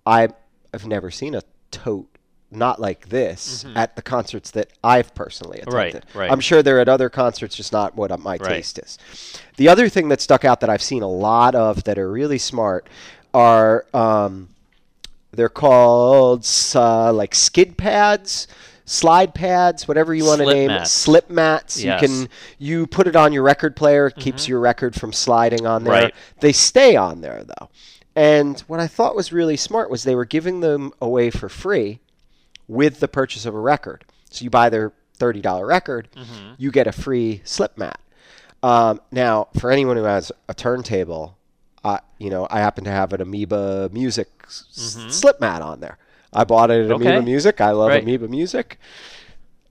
I 0.07 0.29
I've 0.75 0.87
never 0.87 1.11
seen 1.11 1.35
a 1.35 1.43
tote 1.71 2.16
not 2.51 2.81
like 2.81 3.09
this 3.09 3.65
at 3.75 3.97
the 3.97 4.03
concerts 4.03 4.51
that 4.53 4.69
I've 4.85 5.15
personally 5.15 5.59
Mm-hmm. 5.59 5.71
Right, 5.75 5.89
attended. 5.95 6.15
right. 6.15 6.31
I'm 6.31 6.41
sure 6.41 6.63
they're 6.63 6.81
at 6.81 6.89
other 6.89 7.09
concerts, 7.11 7.57
just 7.57 7.73
not 7.73 7.97
what 7.97 8.17
my 8.21 8.37
Right. 8.37 8.43
taste 8.49 8.79
is. 8.79 8.99
The 9.57 9.69
other 9.69 9.89
thing 9.89 10.09
that 10.11 10.21
stuck 10.21 10.45
out 10.45 10.61
that 10.61 10.71
I've 10.71 10.83
seen 10.83 11.03
a 11.03 11.09
lot 11.11 11.55
of 11.55 11.85
that 11.85 11.99
are 11.99 12.11
really 12.11 12.39
smart 12.39 12.89
are 13.35 13.85
um, 13.93 14.49
they're 15.33 15.49
called 15.49 16.47
uh, 16.75 17.13
like 17.13 17.35
skid 17.35 17.77
pads, 17.77 18.47
slide 18.85 19.35
pads, 19.35 19.89
whatever 19.89 20.15
you 20.15 20.25
want 20.25 20.41
to 20.41 20.47
name 20.47 20.69
mats. 20.69 20.91
it. 20.91 20.93
Slip 20.99 21.29
mats. 21.31 21.83
Yes. 21.83 22.01
You 22.01 22.09
can 22.09 22.29
you 22.59 22.87
put 22.87 23.07
it 23.07 23.17
on 23.17 23.33
your 23.33 23.43
record 23.43 23.75
player, 23.77 24.07
it 24.07 24.17
keeps 24.17 24.47
your 24.49 24.61
record 24.61 24.95
from 24.95 25.13
sliding 25.13 25.67
on 25.67 25.85
there. 25.85 25.93
Right. 26.05 26.15
They 26.41 26.53
stay 26.53 26.97
on 26.97 27.21
there 27.21 27.43
though. 27.45 27.69
And 28.15 28.59
what 28.61 28.81
I 28.81 28.87
thought 28.87 29.15
was 29.15 29.31
really 29.33 29.57
smart 29.59 29.91
was 29.91 30.05
they 30.05 30.15
were 30.15 30.25
giving 30.25 30.61
them 30.61 30.93
away 31.03 31.31
for 31.31 31.49
free 31.51 31.99
with 32.69 33.01
the 33.01 33.09
purchase 33.09 33.47
of 33.47 33.55
a 33.55 33.61
record. 33.61 34.05
So 34.31 34.43
you 34.45 34.51
buy 34.51 34.69
their 34.69 34.93
$30 35.19 35.67
record, 35.67 36.09
Mm-hmm. 36.17 36.55
you 36.59 36.71
get 36.71 36.87
a 36.87 36.93
free 36.93 37.41
slip 37.45 37.79
mat. 37.79 38.01
Um, 38.63 39.01
now, 39.13 39.49
for 39.59 39.71
anyone 39.71 39.97
who 39.97 40.05
has 40.05 40.33
a 40.49 40.55
turntable, 40.55 41.37
uh, 41.85 41.99
you 42.19 42.31
know, 42.31 42.47
I 42.51 42.59
happen 42.61 42.85
to 42.85 42.91
have 42.91 43.13
an 43.13 43.21
Amoeba 43.21 43.91
Music 43.93 44.29
s- 44.45 44.97
slip 45.09 45.41
mat 45.41 45.63
on 45.63 45.81
there. 45.81 45.99
I 46.33 46.45
bought 46.45 46.71
it 46.71 46.85
at 46.85 46.91
Amoeba 46.91 47.11
Mm-hmm. 47.19 47.25
Music. 47.25 47.61
I 47.61 47.71
love 47.71 47.89
Right. 47.91 48.03
Amoeba 48.03 48.29
Music. 48.29 48.79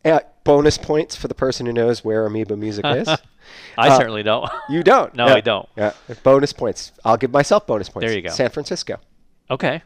Uh, 0.03 0.19
bonus 0.43 0.77
points 0.77 1.15
for 1.15 1.27
the 1.27 1.33
person 1.33 1.65
who 1.65 1.73
knows 1.73 2.03
where 2.05 2.25
Amoeba 2.25 2.55
Music 2.55 2.85
is. 2.85 3.07
I 3.77 3.89
Uh, 3.89 3.97
certainly 3.97 4.23
don't. 4.23 4.49
You 4.69 4.81
don't. 4.83 5.13
No, 5.15 5.27
Yeah. 5.27 5.33
I 5.35 5.41
don't. 5.41 5.67
Yeah. 5.75 5.91
Bonus 6.23 6.53
points. 6.53 6.91
I'll 7.03 7.17
give 7.17 7.31
myself 7.31 7.67
bonus 7.67 7.89
points. 7.89 8.07
There 8.07 8.15
you 8.15 8.21
go. 8.21 8.29
San 8.29 8.49
Francisco. 8.49 8.97
okay. 9.51 9.81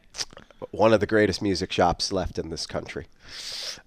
One 0.72 0.94
of 0.94 1.00
the 1.00 1.08
greatest 1.08 1.42
music 1.42 1.72
shops 1.72 2.12
left 2.12 2.38
in 2.38 2.50
this 2.50 2.68
country. 2.68 3.08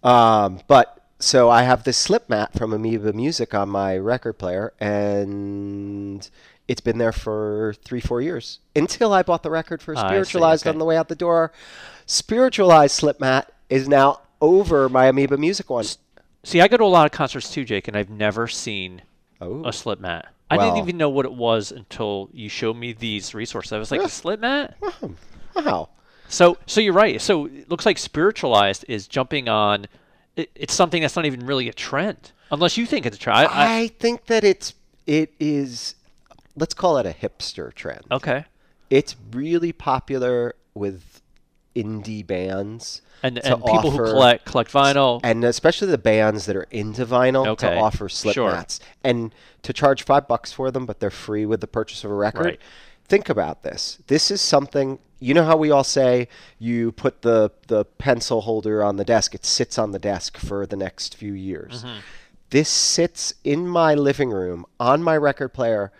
Um, 0.02 0.61
but 0.67 1.07
so 1.19 1.50
I 1.50 1.62
have 1.62 1.85
this 1.85 1.97
slip 1.97 2.29
mat 2.29 2.52
from 2.52 2.73
Amoeba 2.73 3.12
Music 3.12 3.55
on 3.55 3.69
my 3.69 3.97
record 3.97 4.35
player, 4.35 4.73
and 4.81 6.29
it's 6.67 6.81
been 6.81 6.99
there 6.99 7.12
for 7.12 7.75
three, 7.85 8.00
four 8.00 8.21
years 8.21 8.59
until 8.75 9.12
I 9.12 9.23
bought 9.23 9.43
the 9.43 9.50
record 9.50 9.83
for 9.83 9.95
Spiritualized 9.95 10.64
okay. 10.64 10.75
on 10.75 10.79
the 10.79 10.85
way 10.85 10.97
out 10.97 11.09
the 11.09 11.14
door. 11.14 11.52
Spiritualized 12.07 12.95
slip 12.95 13.21
mat 13.21 13.52
is 13.69 13.88
now 13.88 14.21
over 14.41 14.88
my 14.88 15.07
Amoeba 15.07 15.37
Music 15.37 15.71
one. 15.71 15.85
See, 16.45 16.61
I 16.61 16.69
go 16.69 16.76
to 16.76 16.85
a 16.85 16.87
lot 16.87 17.07
of 17.07 17.12
concerts 17.12 17.52
too, 17.52 17.64
Jake, 17.64 17.87
and 17.87 17.97
I've 17.97 18.11
never 18.11 18.49
seen 18.49 19.02
Oh. 19.41 19.62
a 19.64 19.73
slip 19.73 19.99
mat. 19.99 20.29
I 20.50 20.57
didn't 20.59 20.76
even 20.76 20.99
know 20.99 21.09
what 21.09 21.25
it 21.25 21.33
was 21.33 21.73
until 21.73 22.29
you 22.33 22.49
showed 22.49 22.76
me 22.76 22.93
these 22.93 23.35
resources. 23.35 23.73
I 23.73 23.79
was 23.79 23.91
like, 23.91 24.02
a 24.02 24.09
slip 24.09 24.38
mat? 24.41 24.76
Wow. 25.57 25.88
So, 26.33 26.57
so 26.67 26.81
you're 26.81 26.95
right. 26.95 27.21
So 27.21 27.47
it 27.47 27.71
looks 27.71 27.85
like 27.85 27.99
spiritualized 27.99 28.87
is 28.89 29.07
jumping 29.07 29.49
on. 29.49 29.87
It, 30.35 30.51
it's 30.55 30.73
something 30.73 31.03
that's 31.03 31.15
not 31.15 31.27
even 31.27 31.45
really 31.47 31.69
a 31.69 31.75
trend, 31.75 32.33
unless 32.51 32.79
you 32.79 32.87
think 32.87 33.05
it's 33.05 33.17
a 33.17 33.21
trend. 33.21 33.39
I, 33.39 33.83
I, 33.83 33.89
think 33.89 34.27
that 34.27 34.43
it's 34.43 34.73
it 35.07 35.35
is 35.39 35.95
let's 36.57 36.73
call 36.73 36.97
it 36.97 37.05
a 37.05 37.11
hipster 37.15 37.73
trend. 37.75 38.05
okay. 38.11 38.47
It's 38.89 39.15
really 39.33 39.73
popular 39.73 40.55
with 40.75 41.21
indie 41.77 42.27
bands 42.27 43.01
And 43.23 43.39
and 43.39 43.62
people 43.62 43.91
who 43.91 43.99
collect 43.99 44.45
collect 44.47 44.71
vinyl. 44.73 45.21
and 45.23 45.45
especially 45.45 45.89
the 45.89 45.99
bands 45.99 46.47
that 46.47 46.57
are 46.57 46.67
into 46.71 47.07
vinyl 47.07 47.47
Okay, 47.47 47.69
to 47.75 47.77
offer 47.77 48.09
slip 48.09 48.35
sure. 48.35 48.53
mats 48.53 48.81
and 49.03 49.35
to 49.62 49.73
charge 49.73 50.03
five 50.05 50.27
bucks 50.29 50.53
for 50.53 50.71
them, 50.71 50.87
but 50.87 51.01
they're 51.01 51.11
free 51.11 51.47
with 51.47 51.61
the 51.61 51.67
purchase 51.67 52.05
of 52.05 52.11
a 52.11 52.15
record. 52.15 52.45
Right. 52.45 52.61
Think 53.12 53.28
about 53.28 53.62
this. 53.62 53.99
This 54.07 54.31
is 54.31 54.40
something 54.40 54.99
you 55.21 55.35
know 55.35 55.45
how 55.45 55.54
we 55.54 55.71
all 55.71 55.85
say 55.85 56.28
you 56.59 56.92
put 56.92 57.21
the 57.21 57.50
the 57.66 57.85
pencil 57.85 58.40
holder 58.40 58.83
on 58.83 58.97
the 58.97 59.04
desk. 59.04 59.35
It 59.35 59.45
sits 59.45 59.76
on 59.76 59.90
the 59.90 59.99
desk 59.99 60.38
for 60.38 60.64
the 60.64 60.76
next 60.76 61.14
few 61.14 61.35
years. 61.35 61.85
Mm-hmm. 61.85 61.99
This 62.49 62.71
sits 62.71 63.35
in 63.45 63.69
my 63.69 63.92
living 63.92 64.31
room 64.31 64.64
on 64.81 65.02
my 65.02 65.14
record 65.14 65.50
player, 65.50 65.92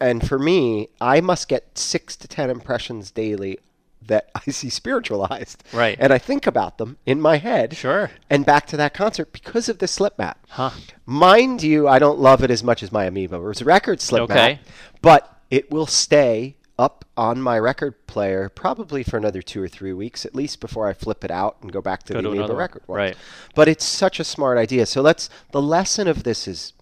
and 0.00 0.24
for 0.24 0.38
me, 0.38 0.90
I 1.00 1.20
must 1.20 1.48
get 1.48 1.76
six 1.76 2.14
to 2.18 2.28
ten 2.28 2.48
impressions 2.48 3.10
daily 3.10 3.58
that 4.06 4.30
I 4.36 4.52
see 4.52 4.70
spiritualized. 4.70 5.64
Right. 5.72 5.96
And 5.98 6.12
I 6.12 6.18
think 6.18 6.46
about 6.46 6.78
them 6.78 6.96
in 7.06 7.20
my 7.20 7.38
head. 7.38 7.76
Sure. 7.76 8.12
And 8.30 8.46
back 8.46 8.68
to 8.68 8.76
that 8.76 8.94
concert 8.94 9.32
because 9.32 9.68
of 9.68 9.78
the 9.78 9.88
slip 9.88 10.16
mat. 10.16 10.38
Huh. 10.50 10.70
Mind 11.06 11.64
you, 11.64 11.88
I 11.88 11.98
don't 11.98 12.20
love 12.20 12.44
it 12.44 12.52
as 12.52 12.62
much 12.62 12.84
as 12.84 12.92
my 12.92 13.06
Amoeba 13.06 13.34
It 13.34 13.40
was 13.40 13.60
a 13.60 13.64
record 13.64 14.00
slip 14.00 14.22
Okay. 14.22 14.34
mat, 14.34 14.58
but 15.02 15.39
it 15.50 15.70
will 15.70 15.86
stay 15.86 16.56
up 16.78 17.04
on 17.16 17.42
my 17.42 17.58
record 17.58 18.06
player 18.06 18.48
probably 18.48 19.02
for 19.02 19.18
another 19.18 19.42
two 19.42 19.62
or 19.62 19.68
three 19.68 19.92
weeks 19.92 20.24
at 20.24 20.34
least 20.34 20.60
before 20.60 20.88
I 20.88 20.94
flip 20.94 21.22
it 21.24 21.30
out 21.30 21.58
and 21.60 21.70
go 21.70 21.82
back 21.82 22.04
to 22.04 22.14
Go 22.14 22.22
the 22.22 22.30
Amoeba 22.30 22.54
record 22.54 22.82
one. 22.86 22.96
Right. 22.98 23.16
But 23.54 23.68
it's 23.68 23.84
such 23.84 24.18
a 24.18 24.24
smart 24.24 24.56
idea. 24.56 24.86
So 24.86 25.02
let's 25.02 25.28
the 25.52 25.60
lesson 25.60 26.08
of 26.08 26.22
this 26.22 26.48
is 26.48 26.72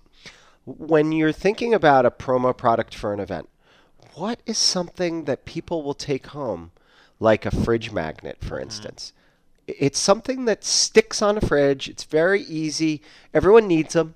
when 0.64 1.10
you're 1.12 1.32
thinking 1.32 1.74
about 1.74 2.06
a 2.06 2.10
promo 2.12 2.56
product 2.56 2.94
for 2.94 3.12
an 3.12 3.18
event, 3.20 3.48
what 4.14 4.38
is 4.46 4.58
something 4.58 5.24
that 5.24 5.44
people 5.44 5.82
will 5.82 5.94
take 5.94 6.28
home, 6.28 6.70
like 7.18 7.44
a 7.46 7.50
fridge 7.50 7.90
magnet, 7.90 8.38
for 8.40 8.60
instance? 8.60 9.12
I- 9.68 9.74
It's 9.78 9.98
something 9.98 10.44
that 10.44 10.64
sticks 10.64 11.20
on 11.22 11.36
a 11.38 11.40
fridge. 11.40 11.88
It's 11.88 12.04
very 12.04 12.42
easy. 12.42 13.02
Everyone 13.34 13.66
needs 13.66 13.94
them, 13.94 14.14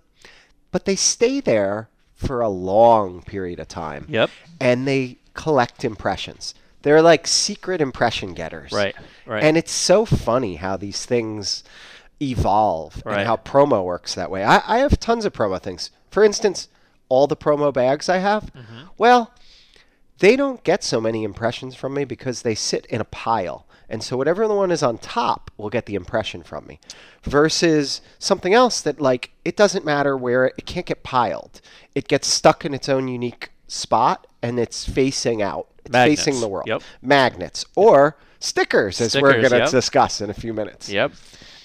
but 0.71 0.85
they 0.85 0.97
stay 0.97 1.41
there 1.41 1.89
for 2.23 2.41
a 2.41 2.49
long 2.49 3.23
period 3.23 3.61
of 3.61 3.69
time. 3.69 4.07
Yep. 4.09 4.31
And 4.61 4.87
they 4.89 5.19
collect 5.35 5.85
impressions. 5.85 6.55
They're 6.83 7.03
like 7.03 7.27
secret 7.27 7.81
impression 7.81 8.35
getters. 8.35 8.73
Right, 8.73 8.97
right. 9.27 9.43
And 9.43 9.57
it's 9.57 9.71
so 9.73 10.05
funny 10.05 10.57
how 10.57 10.77
these 10.77 11.05
things 11.07 11.63
evolve 12.21 13.03
Right. 13.05 13.19
and 13.19 13.27
how 13.27 13.37
promo 13.37 13.85
works 13.85 14.15
that 14.15 14.31
way. 14.31 14.45
I, 14.45 14.63
I 14.67 14.79
have 14.79 14.99
tons 15.01 15.25
of 15.25 15.33
promo 15.33 15.61
things. 15.61 15.91
For 16.11 16.23
instance, 16.25 16.69
all 17.09 17.27
the 17.27 17.37
promo 17.37 17.73
bags 17.73 18.09
I 18.09 18.19
have, 18.19 18.53
Mm-hmm. 18.55 18.87
well, 18.99 19.33
they 20.19 20.37
don't 20.37 20.63
get 20.63 20.85
so 20.85 21.01
many 21.01 21.25
impressions 21.25 21.75
from 21.75 21.95
me 21.95 22.05
because 22.05 22.43
they 22.43 22.55
sit 22.55 22.87
in 22.87 23.01
a 23.01 23.05
pile. 23.05 23.67
And 23.93 24.03
so 24.03 24.17
whatever 24.17 24.49
the 24.49 24.55
one 24.55 24.71
is 24.71 24.83
on 24.83 24.97
top 24.97 25.51
will 25.59 25.69
get 25.69 25.85
the 25.85 25.95
impression 25.95 26.43
from 26.43 26.67
me. 26.67 26.81
Versus 27.25 28.01
something 28.19 28.55
else 28.55 28.81
that 28.81 28.99
like 29.03 29.33
it 29.45 29.55
doesn't 29.55 29.85
matter 29.85 30.17
where 30.17 30.47
it, 30.47 30.55
it 30.57 30.65
can't 30.65 30.87
get 30.87 31.03
piled. 31.03 31.61
It 31.95 32.09
gets 32.09 32.27
stuck 32.27 32.65
in 32.65 32.73
its 32.73 32.89
own 32.89 33.07
unique 33.07 33.51
spot 33.69 34.27
and 34.41 34.59
it's 34.59 34.89
facing 34.89 35.43
out. 35.43 35.69
It's 35.85 35.93
Magnets. 35.93 36.25
facing 36.25 36.41
the 36.41 36.49
world. 36.49 36.69
Yep. 36.69 36.83
Magnets 37.03 37.67
or 37.77 38.17
stickers 38.41 38.99
as 39.03 39.15
we're 39.15 39.35
going 39.35 39.51
to 39.51 39.59
yep. 39.59 39.71
discuss 39.71 40.23
in 40.23 40.31
a 40.31 40.35
few 40.35 40.55
minutes. 40.55 40.89
Yep. 40.89 41.13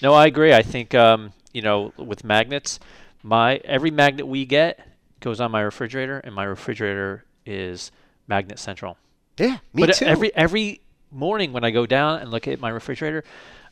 No, 0.02 0.12
I 0.12 0.26
agree. 0.26 0.52
I 0.52 0.62
think 0.62 0.94
um, 0.94 1.32
you 1.54 1.62
know 1.62 1.94
with 1.96 2.24
magnets, 2.24 2.78
my 3.22 3.56
every 3.64 3.90
magnet 3.90 4.26
we 4.26 4.44
get 4.44 4.86
goes 5.20 5.40
on 5.40 5.50
my 5.50 5.62
refrigerator, 5.62 6.18
and 6.20 6.34
my 6.34 6.44
refrigerator 6.44 7.24
is 7.46 7.90
magnet 8.26 8.58
central. 8.58 8.98
Yeah, 9.38 9.58
me 9.72 9.86
but 9.86 9.94
too. 9.94 10.04
every 10.04 10.34
every 10.36 10.82
morning 11.10 11.52
when 11.52 11.64
I 11.64 11.70
go 11.70 11.86
down 11.86 12.20
and 12.20 12.30
look 12.30 12.48
at 12.48 12.60
my 12.60 12.68
refrigerator, 12.68 13.24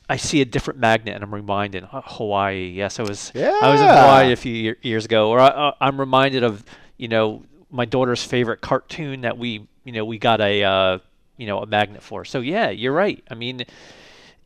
I 0.08 0.16
see 0.16 0.40
a 0.40 0.44
different 0.44 0.78
magnet, 0.78 1.14
and 1.14 1.24
I'm 1.24 1.34
reminded 1.34 1.86
oh, 1.92 2.02
Hawaii. 2.04 2.68
Yes, 2.68 3.00
I 3.00 3.02
was 3.02 3.32
yeah. 3.34 3.58
I 3.60 3.70
was 3.70 3.80
in 3.80 3.88
Hawaii 3.88 4.32
a 4.32 4.36
few 4.36 4.54
year, 4.54 4.76
years 4.82 5.04
ago, 5.04 5.30
or 5.30 5.40
I, 5.40 5.72
I'm 5.80 5.98
reminded 5.98 6.44
of 6.44 6.64
you 6.96 7.08
know 7.08 7.42
my 7.70 7.84
daughter's 7.84 8.22
favorite 8.22 8.60
cartoon 8.60 9.22
that 9.22 9.36
we 9.36 9.66
you 9.84 9.92
know 9.92 10.04
we 10.04 10.18
got 10.18 10.40
a 10.40 10.62
uh, 10.62 10.98
you 11.36 11.46
know 11.46 11.60
a 11.60 11.66
magnet 11.66 12.02
for. 12.02 12.24
So 12.24 12.40
yeah, 12.40 12.70
you're 12.70 12.92
right. 12.92 13.22
I 13.30 13.34
mean, 13.34 13.62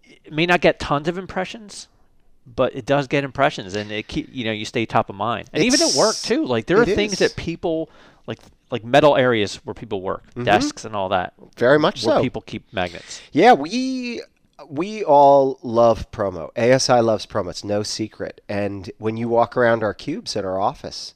it 0.03 0.33
may 0.33 0.47
not 0.47 0.61
get 0.61 0.81
tons 0.81 1.09
of 1.09 1.19
impressions. 1.19 1.89
But 2.47 2.75
it 2.75 2.87
does 2.87 3.07
get 3.07 3.23
impressions, 3.23 3.75
and 3.75 3.93
it 3.93 4.09
keep 4.09 4.29
you 4.33 4.45
know 4.45 4.51
you 4.51 4.65
stay 4.65 4.87
top 4.87 5.11
of 5.11 5.15
mind, 5.15 5.51
and 5.53 5.63
even 5.63 5.81
at 5.83 5.95
work 5.95 6.17
too. 6.17 6.47
Like 6.47 6.67
there 6.67 6.81
are 6.81 6.87
things 6.87 7.13
is. 7.13 7.19
that 7.19 7.37
people 7.37 7.91
like 8.27 8.39
like 8.71 8.85
metal 8.85 9.17
areas 9.17 9.57
where 9.65 9.75
people 9.75 10.00
work, 10.03 10.25
desks 10.43 10.85
and 10.85 10.95
all 10.95 11.09
that, 11.11 11.35
Very 11.57 11.79
much 11.79 12.05
where 12.05 12.17
so. 12.17 12.23
people 12.23 12.43
keep 12.43 12.73
magnets. 12.73 13.21
Yeah, 13.33 13.53
we 13.55 14.23
we 14.69 15.03
all 15.05 15.59
love 15.62 16.11
promo. 16.11 16.50
ASI 16.57 17.00
loves 17.00 17.25
promo. 17.27 17.50
It's 17.50 17.65
no 17.65 17.83
secret. 17.83 18.43
And 18.49 18.91
when 18.99 19.17
you 19.17 19.29
walk 19.29 19.57
around 19.57 19.83
our 19.83 19.95
cubes 19.95 20.37
in 20.37 20.45
our 20.45 20.61
office, 20.61 21.15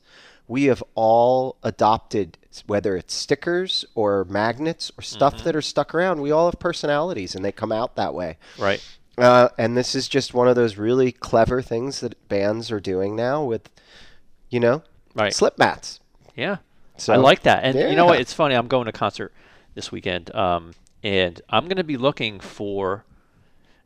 we 0.49 0.65
have 0.65 0.83
all 0.95 1.57
adopted 1.63 2.39
whether 2.67 2.97
it's 2.97 3.15
stickers 3.15 3.85
or 3.95 4.25
magnets 4.25 4.91
or 4.97 5.03
stuff 5.03 5.35
Mm-hmm. 5.37 5.45
that 5.45 5.57
are 5.57 5.63
stuck 5.63 5.95
around. 5.95 6.21
We 6.23 6.31
all 6.31 6.47
have 6.47 6.59
personalities, 6.59 7.35
and 7.35 7.45
they 7.45 7.53
come 7.53 7.73
out 7.73 7.97
that 7.97 8.15
way. 8.15 8.39
Right. 8.59 8.83
Uh, 9.19 9.49
and 9.59 9.77
this 9.77 9.95
is 9.95 10.09
just 10.09 10.35
one 10.35 10.49
of 10.49 10.57
those 10.57 10.77
really 10.77 11.13
clever 11.13 11.61
things 11.63 12.01
that 12.01 12.29
bands 12.29 12.71
are 12.73 12.81
doing 12.81 13.15
now 13.15 13.45
with, 13.45 13.69
you 14.51 14.59
know, 14.61 14.83
Right. 15.15 15.33
slip 15.35 15.59
mats. 15.59 16.01
Yeah. 16.35 16.57
So- 16.97 17.13
I 17.13 17.17
like 17.17 17.43
that. 17.43 17.65
And 17.65 17.77
you 17.79 17.97
know 17.97 18.07
what? 18.07 18.21
It's 18.21 18.33
funny. 18.33 18.55
I'm 18.55 18.69
going 18.69 18.87
to 18.87 18.93
concert 18.93 19.33
this 19.75 19.91
weekend, 19.91 20.35
um, 20.35 20.73
and 21.03 21.41
I'm 21.51 21.65
going 21.65 21.77
to 21.79 21.85
be 21.85 21.97
looking 21.97 22.39
for 22.41 23.05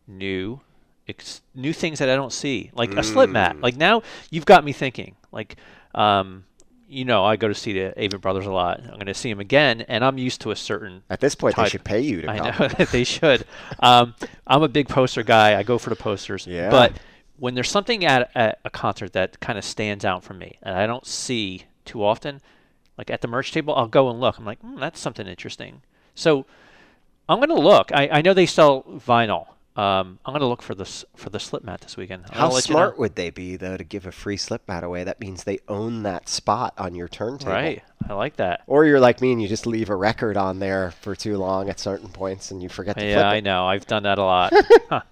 new, 0.07 0.61
ex- 1.09 1.43
new 1.55 1.73
things 1.73 1.99
that 1.99 2.09
I 2.09 2.15
don't 2.17 2.33
see, 2.33 2.71
like 2.75 2.95
a 2.95 3.03
slip 3.03 3.31
Mm. 3.31 3.33
mat. 3.33 3.61
Like 3.61 3.77
now, 3.77 4.03
you've 4.31 4.47
got 4.47 4.65
me 4.65 4.73
thinking. 4.73 5.17
Like, 5.33 5.57
um, 5.95 6.45
you 6.89 7.05
know, 7.05 7.25
I 7.25 7.37
go 7.37 7.49
to 7.49 7.55
see 7.55 7.73
the 7.75 7.93
Avett 7.97 8.21
Brothers 8.21 8.47
a 8.47 8.53
lot. 8.53 8.81
I'm 8.81 8.95
going 8.95 9.07
to 9.07 9.15
see 9.15 9.31
them 9.31 9.41
again, 9.41 9.83
and 9.89 10.05
I'm 10.05 10.17
used 10.19 10.41
to 10.43 10.51
a 10.51 10.57
certain 10.57 11.03
At 11.11 11.21
this 11.21 11.35
point, 11.35 11.57
they 11.57 11.69
should 11.69 11.85
pay 11.85 12.01
you 12.01 12.23
to 12.23 12.31
I 12.31 12.51
come. 12.53 12.69
know 12.79 12.85
they 12.93 13.05
should. 13.05 13.45
Um, 13.81 14.15
I'm 14.47 14.63
a 14.63 14.69
big 14.69 14.89
poster 14.89 15.23
guy. 15.23 15.59
I 15.59 15.63
go 15.63 15.77
for 15.79 15.91
the 15.91 15.97
posters. 15.97 16.47
Yeah. 16.47 16.71
But 16.71 16.93
when 17.39 17.55
there's 17.55 17.71
something 17.71 18.05
at, 18.05 18.31
at 18.35 18.59
a 18.65 18.71
concert 18.71 19.13
that 19.13 19.39
kind 19.41 19.59
of 19.59 19.65
stands 19.65 20.05
out 20.05 20.25
for 20.25 20.35
me 20.35 20.59
and 20.63 20.75
I 20.75 20.87
don't 20.87 21.07
see 21.07 21.65
too 21.85 22.03
often, 22.05 22.41
like 22.99 23.11
at 23.11 23.21
the 23.21 23.29
merch 23.29 23.53
table, 23.53 23.75
I'll 23.75 23.87
go 23.87 24.11
and 24.11 24.21
look. 24.21 24.39
I'm 24.39 24.45
like, 24.45 24.61
hmm, 24.61 24.79
that's 24.79 25.01
something 25.01 25.27
interesting. 25.27 25.83
So 26.15 26.45
I'm 27.29 27.39
going 27.39 27.49
to 27.49 27.55
look. 27.55 27.93
I, 27.95 28.09
I 28.09 28.23
know 28.23 28.35
they 28.35 28.47
sell 28.47 28.83
vinyl. 28.83 29.47
Um, 29.79 30.19
I'm 30.27 30.35
gonna 30.35 30.49
look 30.49 30.61
for 30.61 30.75
this 30.75 31.05
for 31.15 31.31
the 31.31 31.39
slip 31.39 31.63
mat 31.63 31.83
this 31.83 31.97
weekend. 31.97 32.25
I'll 32.31 32.49
How 32.49 32.55
let 32.55 32.69
you 32.69 32.75
know. 32.75 32.79
smart 32.81 32.99
would 32.99 33.15
they 33.15 33.31
be 33.31 33.55
though 33.55 33.77
to 33.77 33.85
give 33.85 34.07
a 34.07 34.13
free 34.13 34.37
slip 34.37 34.67
mat 34.67 34.83
away? 34.83 35.05
That 35.05 35.21
means 35.21 35.45
they 35.45 35.61
own 35.69 36.03
that 36.03 36.29
spot 36.29 36.75
on 36.77 36.97
your 36.97 37.07
turntable. 37.07 37.53
Right. 37.53 37.85
I 38.09 38.15
like 38.15 38.37
that. 38.37 38.63
Or 38.67 38.85
you're 38.85 38.99
like 38.99 39.21
me 39.21 39.31
and 39.31 39.41
you 39.41 39.47
just 39.47 39.67
leave 39.67 39.89
a 39.89 39.95
record 39.95 40.37
on 40.37 40.59
there 40.59 40.91
for 41.03 41.15
too 41.15 41.37
long 41.37 41.69
at 41.69 41.79
certain 41.79 42.09
points 42.09 42.51
and 42.51 42.61
you 42.61 42.69
forget 42.69 42.99
to 42.99 43.07
Yeah, 43.07 43.29
I 43.29 43.39
know. 43.39 43.67
I've 43.67 43.87
done 43.87 44.03
that 44.03 44.19
a 44.19 44.25
lot. 44.25 44.53
Huh. 44.89 45.03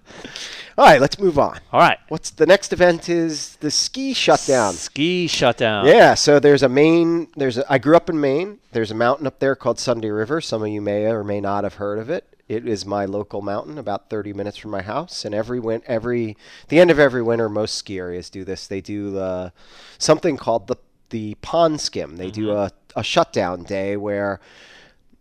All 0.77 0.85
right, 0.85 0.99
let's 0.99 1.19
move 1.19 1.39
on. 1.39 1.59
All 1.71 1.79
right. 1.79 1.97
What's 2.09 2.31
the 2.31 2.45
next 2.45 2.73
event 2.73 3.09
is 3.09 3.55
the 3.57 3.71
ski 3.71 4.13
shutdown. 4.13 4.73
Ski 4.73 5.27
shutdown. 5.27 5.85
Yeah, 5.87 6.13
so 6.13 6.39
there's 6.39 6.61
a 6.61 6.69
Maine. 6.69 7.27
There's 7.35 7.57
a, 7.57 7.71
I 7.71 7.77
grew 7.77 7.95
up 7.95 8.09
in 8.09 8.19
Maine. 8.19 8.59
There's 8.73 8.91
a 8.91 8.95
mountain 8.95 9.25
up 9.27 9.39
there 9.39 9.55
called 9.55 9.79
Sunday 9.79 10.09
River. 10.09 10.41
Some 10.41 10.61
of 10.61 10.67
you 10.67 10.81
may 10.81 11.05
or 11.05 11.23
may 11.23 11.41
not 11.41 11.63
have 11.63 11.75
heard 11.75 11.99
of 11.99 12.09
it. 12.09 12.36
It 12.47 12.67
is 12.67 12.85
my 12.85 13.05
local 13.05 13.41
mountain, 13.41 13.77
about 13.77 14.09
30 14.09 14.31
minutes 14.33 14.57
from 14.57 14.71
my 14.71 14.81
house. 14.81 15.25
And 15.25 15.35
every 15.35 15.59
win, 15.59 15.81
every 15.85 16.37
the 16.69 16.79
end 16.79 16.89
of 16.91 16.99
every 16.99 17.21
winter, 17.21 17.49
most 17.49 17.75
ski 17.75 17.97
areas 17.99 18.29
do 18.29 18.45
this. 18.45 18.67
They 18.67 18.79
do 18.81 19.17
uh, 19.19 19.49
something 19.97 20.37
called 20.37 20.67
the 20.67 20.77
the 21.09 21.35
pond 21.41 21.79
skim. 21.79 22.17
They 22.17 22.29
do 22.31 22.51
a, 22.51 22.69
a 22.95 23.03
shutdown 23.03 23.63
day 23.63 23.95
where 23.95 24.39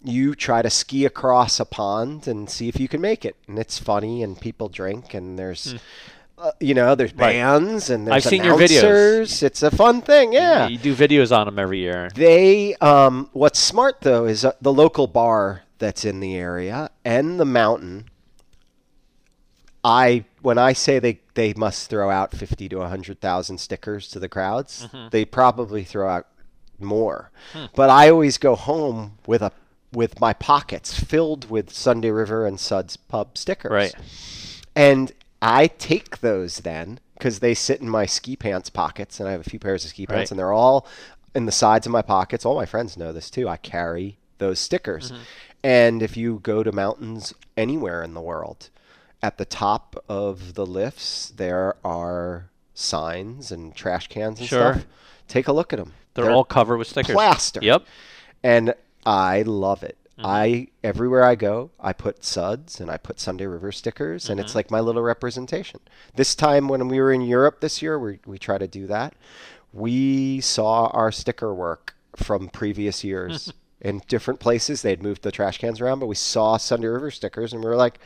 you 0.03 0.35
try 0.35 0.63
to 0.63 0.71
ski 0.71 1.05
across 1.05 1.59
a 1.61 1.65
pond 1.65 2.27
and 2.29 2.49
see 2.51 2.69
if 2.69 2.79
you 2.79 2.89
can 2.89 3.01
make 3.01 3.25
it. 3.25 3.37
And 3.49 3.59
it's 3.59 3.79
funny, 3.79 4.23
and 4.23 4.41
people 4.41 4.69
drink, 4.69 5.15
and 5.15 5.39
there's. 5.39 5.75
Uh, 6.39 6.51
you 6.61 6.75
know, 6.75 6.95
there's 6.95 7.15
Right. 7.15 7.33
bands 7.33 7.89
and 7.89 8.07
there's 8.07 8.27
I've 8.27 8.31
seen 8.31 8.45
your 8.45 8.59
videos. 8.59 9.43
It's 9.43 9.63
a 9.63 9.71
fun 9.71 10.03
thing, 10.03 10.35
yeah. 10.35 10.69
You 10.69 10.77
do 10.77 10.95
videos 10.95 11.35
on 11.35 11.47
them 11.47 11.59
every 11.59 11.79
year. 11.79 12.11
They, 12.15 12.75
um, 12.75 13.31
what's 13.33 13.59
smart 13.59 14.03
though 14.03 14.27
is 14.27 14.45
uh, 14.45 14.53
the 14.61 14.71
local 14.71 15.07
bar 15.07 15.63
that's 15.79 16.05
in 16.05 16.21
the 16.21 16.37
area 16.37 16.91
and 17.05 17.39
the 17.39 17.45
mountain. 17.45 18.07
I 19.85 20.25
when 20.43 20.59
I 20.59 20.73
say 20.73 20.99
they 20.99 21.21
they 21.35 21.55
must 21.55 21.89
throw 21.89 22.11
out 22.11 22.33
fifty 22.33 22.69
to 22.71 22.81
hundred 22.81 23.21
thousand 23.21 23.59
stickers 23.59 24.09
to 24.09 24.19
the 24.19 24.29
crowds, 24.29 24.89
mm-hmm. 24.89 25.09
they 25.11 25.25
probably 25.25 25.85
throw 25.85 26.09
out 26.09 26.27
more. 26.81 27.31
Hmm. 27.53 27.67
But 27.75 27.91
I 27.91 28.11
always 28.11 28.39
go 28.39 28.57
home 28.57 29.19
with 29.27 29.43
a 29.43 29.53
with 29.93 30.21
my 30.21 30.33
pockets 30.33 30.99
filled 30.99 31.49
with 31.51 31.73
Sunday 31.73 32.11
River 32.11 32.47
and 32.47 32.59
Suds 32.59 32.97
pub 32.97 33.39
stickers. 33.39 33.71
Right. 33.71 33.95
And 34.75 35.13
I 35.41 35.69
take 35.69 36.21
those 36.21 36.59
then 36.59 36.99
because 37.15 37.39
they 37.39 37.55
sit 37.55 37.81
in 37.81 37.89
my 37.89 38.05
ski 38.07 38.37
pants 38.37 38.69
pockets, 38.69 39.21
and 39.21 39.29
I 39.29 39.33
have 39.33 39.41
a 39.41 39.51
few 39.51 39.59
pairs 39.59 39.85
of 39.85 39.91
ski 39.91 40.07
pants, 40.07 40.19
Right. 40.19 40.31
and 40.33 40.39
they're 40.39 40.53
all 40.53 40.87
in 41.35 41.47
the 41.47 41.53
sides 41.53 41.87
of 41.87 41.93
my 41.93 42.03
pockets. 42.03 42.45
All 42.45 42.55
my 42.57 42.67
friends 42.67 42.97
know 42.97 43.13
this 43.13 43.31
too. 43.31 43.49
I 43.49 43.57
carry 43.57 44.19
those 44.39 44.59
stickers. 44.59 45.13
Mm-hmm. 45.13 45.23
And 45.67 46.01
if 46.03 46.17
you 46.17 46.39
go 46.45 46.63
to 46.63 46.71
mountains 46.71 47.35
anywhere 47.57 48.03
in 48.05 48.15
the 48.15 48.21
world, 48.21 48.71
at 49.21 49.37
the 49.37 49.45
top 49.45 50.03
of 50.09 50.55
the 50.55 50.65
lifts, 50.65 51.33
there 51.37 51.75
are 51.85 52.51
signs 52.73 53.51
and 53.51 53.75
trash 53.75 54.07
cans 54.07 54.39
and 54.39 54.49
Sure. 54.49 54.75
stuff. 54.75 54.87
Take 55.27 55.49
a 55.49 55.53
look 55.53 55.73
at 55.73 55.79
them. 55.81 55.95
They're, 56.15 56.31
all 56.31 56.45
covered 56.45 56.77
with 56.79 56.87
stickers. 56.89 57.15
plaster. 57.15 57.61
Yep. 57.63 57.85
and 58.45 58.75
I 59.05 59.43
love 59.43 59.83
it. 59.83 59.97
Mm-hmm. 60.19 60.27
I 60.27 60.69
everywhere 60.85 61.25
I 61.25 61.35
go, 61.35 61.71
I 61.81 61.93
put 61.93 62.25
suds 62.25 62.81
and 62.81 62.91
I 62.91 62.97
put 62.97 63.19
Sunday 63.21 63.47
River 63.47 63.71
stickers, 63.73 64.31
and 64.31 64.39
it's 64.41 64.51
Mm-hmm. 64.51 64.59
like 64.59 64.71
my 64.71 64.81
little 64.81 65.03
representation. 65.03 65.81
This 66.15 66.35
time 66.35 66.69
when 66.69 66.87
we 66.89 67.01
were 67.01 67.13
in 67.13 67.21
Europe 67.23 67.61
this 67.61 67.83
year, 67.83 67.99
we 67.99 68.21
we 68.25 68.39
try 68.39 68.57
to 68.57 68.67
do 68.69 68.87
that. 68.87 69.15
We 69.73 70.41
saw 70.41 70.87
our 70.87 71.11
sticker 71.13 71.53
work 71.53 71.97
from 72.15 72.49
previous 72.49 73.05
years 73.05 73.53
in 73.87 74.03
different 74.09 74.41
places. 74.41 74.83
They'd 74.83 75.03
moved 75.03 75.23
the 75.23 75.31
trash 75.33 75.59
cans 75.59 75.81
around, 75.81 76.01
but 76.01 76.07
we 76.07 76.15
saw 76.17 76.57
Sunday 76.57 76.89
River 76.89 77.11
stickers, 77.11 77.53
and 77.53 77.63
we 77.63 77.69
were 77.71 77.77
like, 77.77 77.99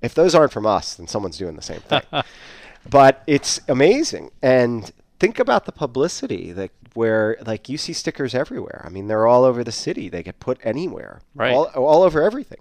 if 0.00 0.14
those 0.14 0.34
aren't 0.34 0.52
from 0.52 0.66
us, 0.66 0.94
then 0.94 1.06
someone's 1.06 1.38
doing 1.38 1.56
the 1.56 1.62
same 1.62 1.80
thing. 1.80 2.02
but 2.90 3.22
it's 3.28 3.60
amazing 3.68 4.30
and 4.42 4.90
think 5.20 5.38
about 5.38 5.66
the 5.66 5.72
publicity 5.72 6.50
that 6.50 6.70
where 6.94 7.36
like 7.46 7.68
you 7.68 7.78
see 7.78 7.92
stickers 7.92 8.34
everywhere 8.34 8.82
i 8.84 8.88
mean 8.90 9.06
they're 9.06 9.28
all 9.28 9.44
over 9.44 9.62
the 9.62 9.70
city 9.70 10.08
they 10.08 10.20
get 10.22 10.40
put 10.40 10.58
anywhere 10.64 11.20
Right. 11.36 11.52
all, 11.54 11.66
all 11.66 12.02
over 12.02 12.20
everything 12.20 12.58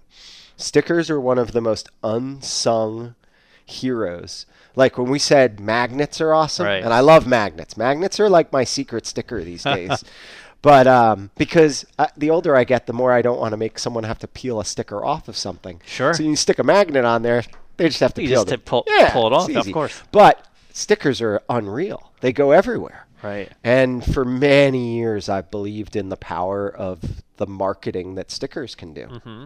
stickers 0.57 1.09
are 1.09 1.19
one 1.19 1.39
of 1.39 1.53
the 1.53 1.59
most 1.59 1.89
unsung 2.03 3.15
heroes 3.65 4.45
like 4.75 4.97
when 4.97 5.09
we 5.09 5.17
said 5.17 5.59
magnets 5.59 6.21
are 6.21 6.33
awesome 6.35 6.67
Right. 6.67 6.83
and 6.83 6.93
i 6.93 6.99
love 6.99 7.25
magnets 7.25 7.75
magnets 7.75 8.19
are 8.19 8.29
like 8.29 8.51
my 8.53 8.63
secret 8.63 9.07
sticker 9.07 9.43
these 9.43 9.63
days 9.77 10.03
but 10.61 10.85
um, 10.87 11.29
because 11.37 11.85
uh, 11.99 12.07
the 12.17 12.29
older 12.29 12.55
i 12.55 12.63
get 12.63 12.85
the 12.87 12.93
more 12.93 13.11
i 13.11 13.21
don't 13.21 13.39
want 13.39 13.51
to 13.51 13.57
make 13.57 13.79
someone 13.79 14.03
have 14.03 14.19
to 14.19 14.27
peel 14.27 14.59
a 14.59 14.65
sticker 14.65 15.03
off 15.03 15.27
of 15.27 15.35
something 15.37 15.81
Sure. 15.85 16.13
so 16.13 16.23
you 16.23 16.35
stick 16.35 16.59
a 16.59 16.63
magnet 16.63 17.05
on 17.05 17.21
there 17.23 17.43
they 17.77 17.87
just 17.87 17.99
have 18.01 18.13
to 18.15 18.21
You 18.21 18.27
peel 18.29 18.43
just 18.43 18.53
it. 18.53 18.57
to 18.57 18.63
pull- 18.63 18.83
yeah, 18.87 19.11
pull 19.11 19.25
it 19.27 19.33
off, 19.33 19.49
of 19.49 19.71
course. 19.73 20.03
But 20.11 20.45
stickers 20.71 21.19
are 21.19 21.41
unreal. 21.49 22.11
They 22.19 22.31
go 22.31 22.51
everywhere. 22.51 23.07
Right. 23.23 23.49
And 23.63 24.05
for 24.05 24.23
many 24.23 24.97
years, 24.97 25.29
I've 25.29 25.49
believed 25.49 25.95
in 25.95 26.09
the 26.09 26.17
power 26.17 26.69
of 26.69 27.23
the 27.37 27.47
marketing 27.47 28.13
that 28.15 28.29
stickers 28.29 28.75
can 28.75 28.93
do. 28.93 29.07
Mm-hmm. 29.07 29.45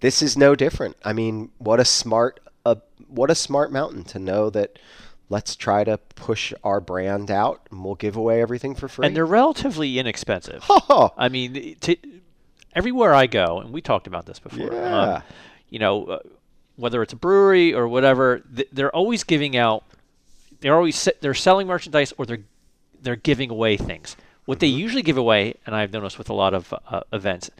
This 0.00 0.22
is 0.22 0.36
no 0.36 0.54
different. 0.54 0.96
I 1.04 1.12
mean, 1.12 1.50
what 1.58 1.80
a 1.80 1.84
smart, 1.84 2.38
uh, 2.64 2.76
what 3.08 3.30
a 3.30 3.34
smart 3.34 3.72
mountain 3.72 4.04
to 4.04 4.18
know 4.20 4.50
that. 4.50 4.78
Let's 5.28 5.56
try 5.56 5.82
to 5.84 5.98
push 6.14 6.52
our 6.62 6.80
brand 6.80 7.30
out, 7.30 7.66
and 7.70 7.84
we'll 7.84 7.96
give 7.96 8.16
away 8.16 8.40
everything 8.40 8.74
for 8.76 8.86
free. 8.88 9.06
And 9.06 9.16
they're 9.16 9.26
relatively 9.26 9.98
inexpensive. 9.98 10.64
Oh, 10.88 11.12
I 11.16 11.28
mean, 11.28 11.76
to, 11.80 11.96
everywhere 12.74 13.12
I 13.12 13.26
go, 13.26 13.58
and 13.60 13.72
we 13.72 13.80
talked 13.80 14.06
about 14.06 14.26
this 14.26 14.38
before. 14.38 14.72
Yeah. 14.72 15.00
Um, 15.00 15.22
you 15.68 15.78
know, 15.80 16.04
uh, 16.04 16.18
whether 16.76 17.02
it's 17.02 17.12
a 17.12 17.16
brewery 17.16 17.74
or 17.74 17.88
whatever, 17.88 18.42
th- 18.54 18.68
they're 18.72 18.94
always 18.94 19.24
giving 19.24 19.56
out. 19.56 19.82
They're 20.60 20.76
always 20.76 20.94
se- 20.96 21.14
they're 21.20 21.34
selling 21.34 21.66
merchandise 21.66 22.12
or 22.18 22.24
they're 22.26 22.44
they're 23.02 23.16
giving 23.16 23.50
away 23.50 23.76
things. 23.76 24.16
What 24.44 24.60
they 24.60 24.68
usually 24.68 25.02
give 25.02 25.16
away, 25.16 25.54
and 25.66 25.74
I've 25.74 25.92
noticed 25.92 26.18
with 26.18 26.30
a 26.30 26.34
lot 26.34 26.54
of 26.54 26.72
uh, 26.88 27.00
events, 27.12 27.50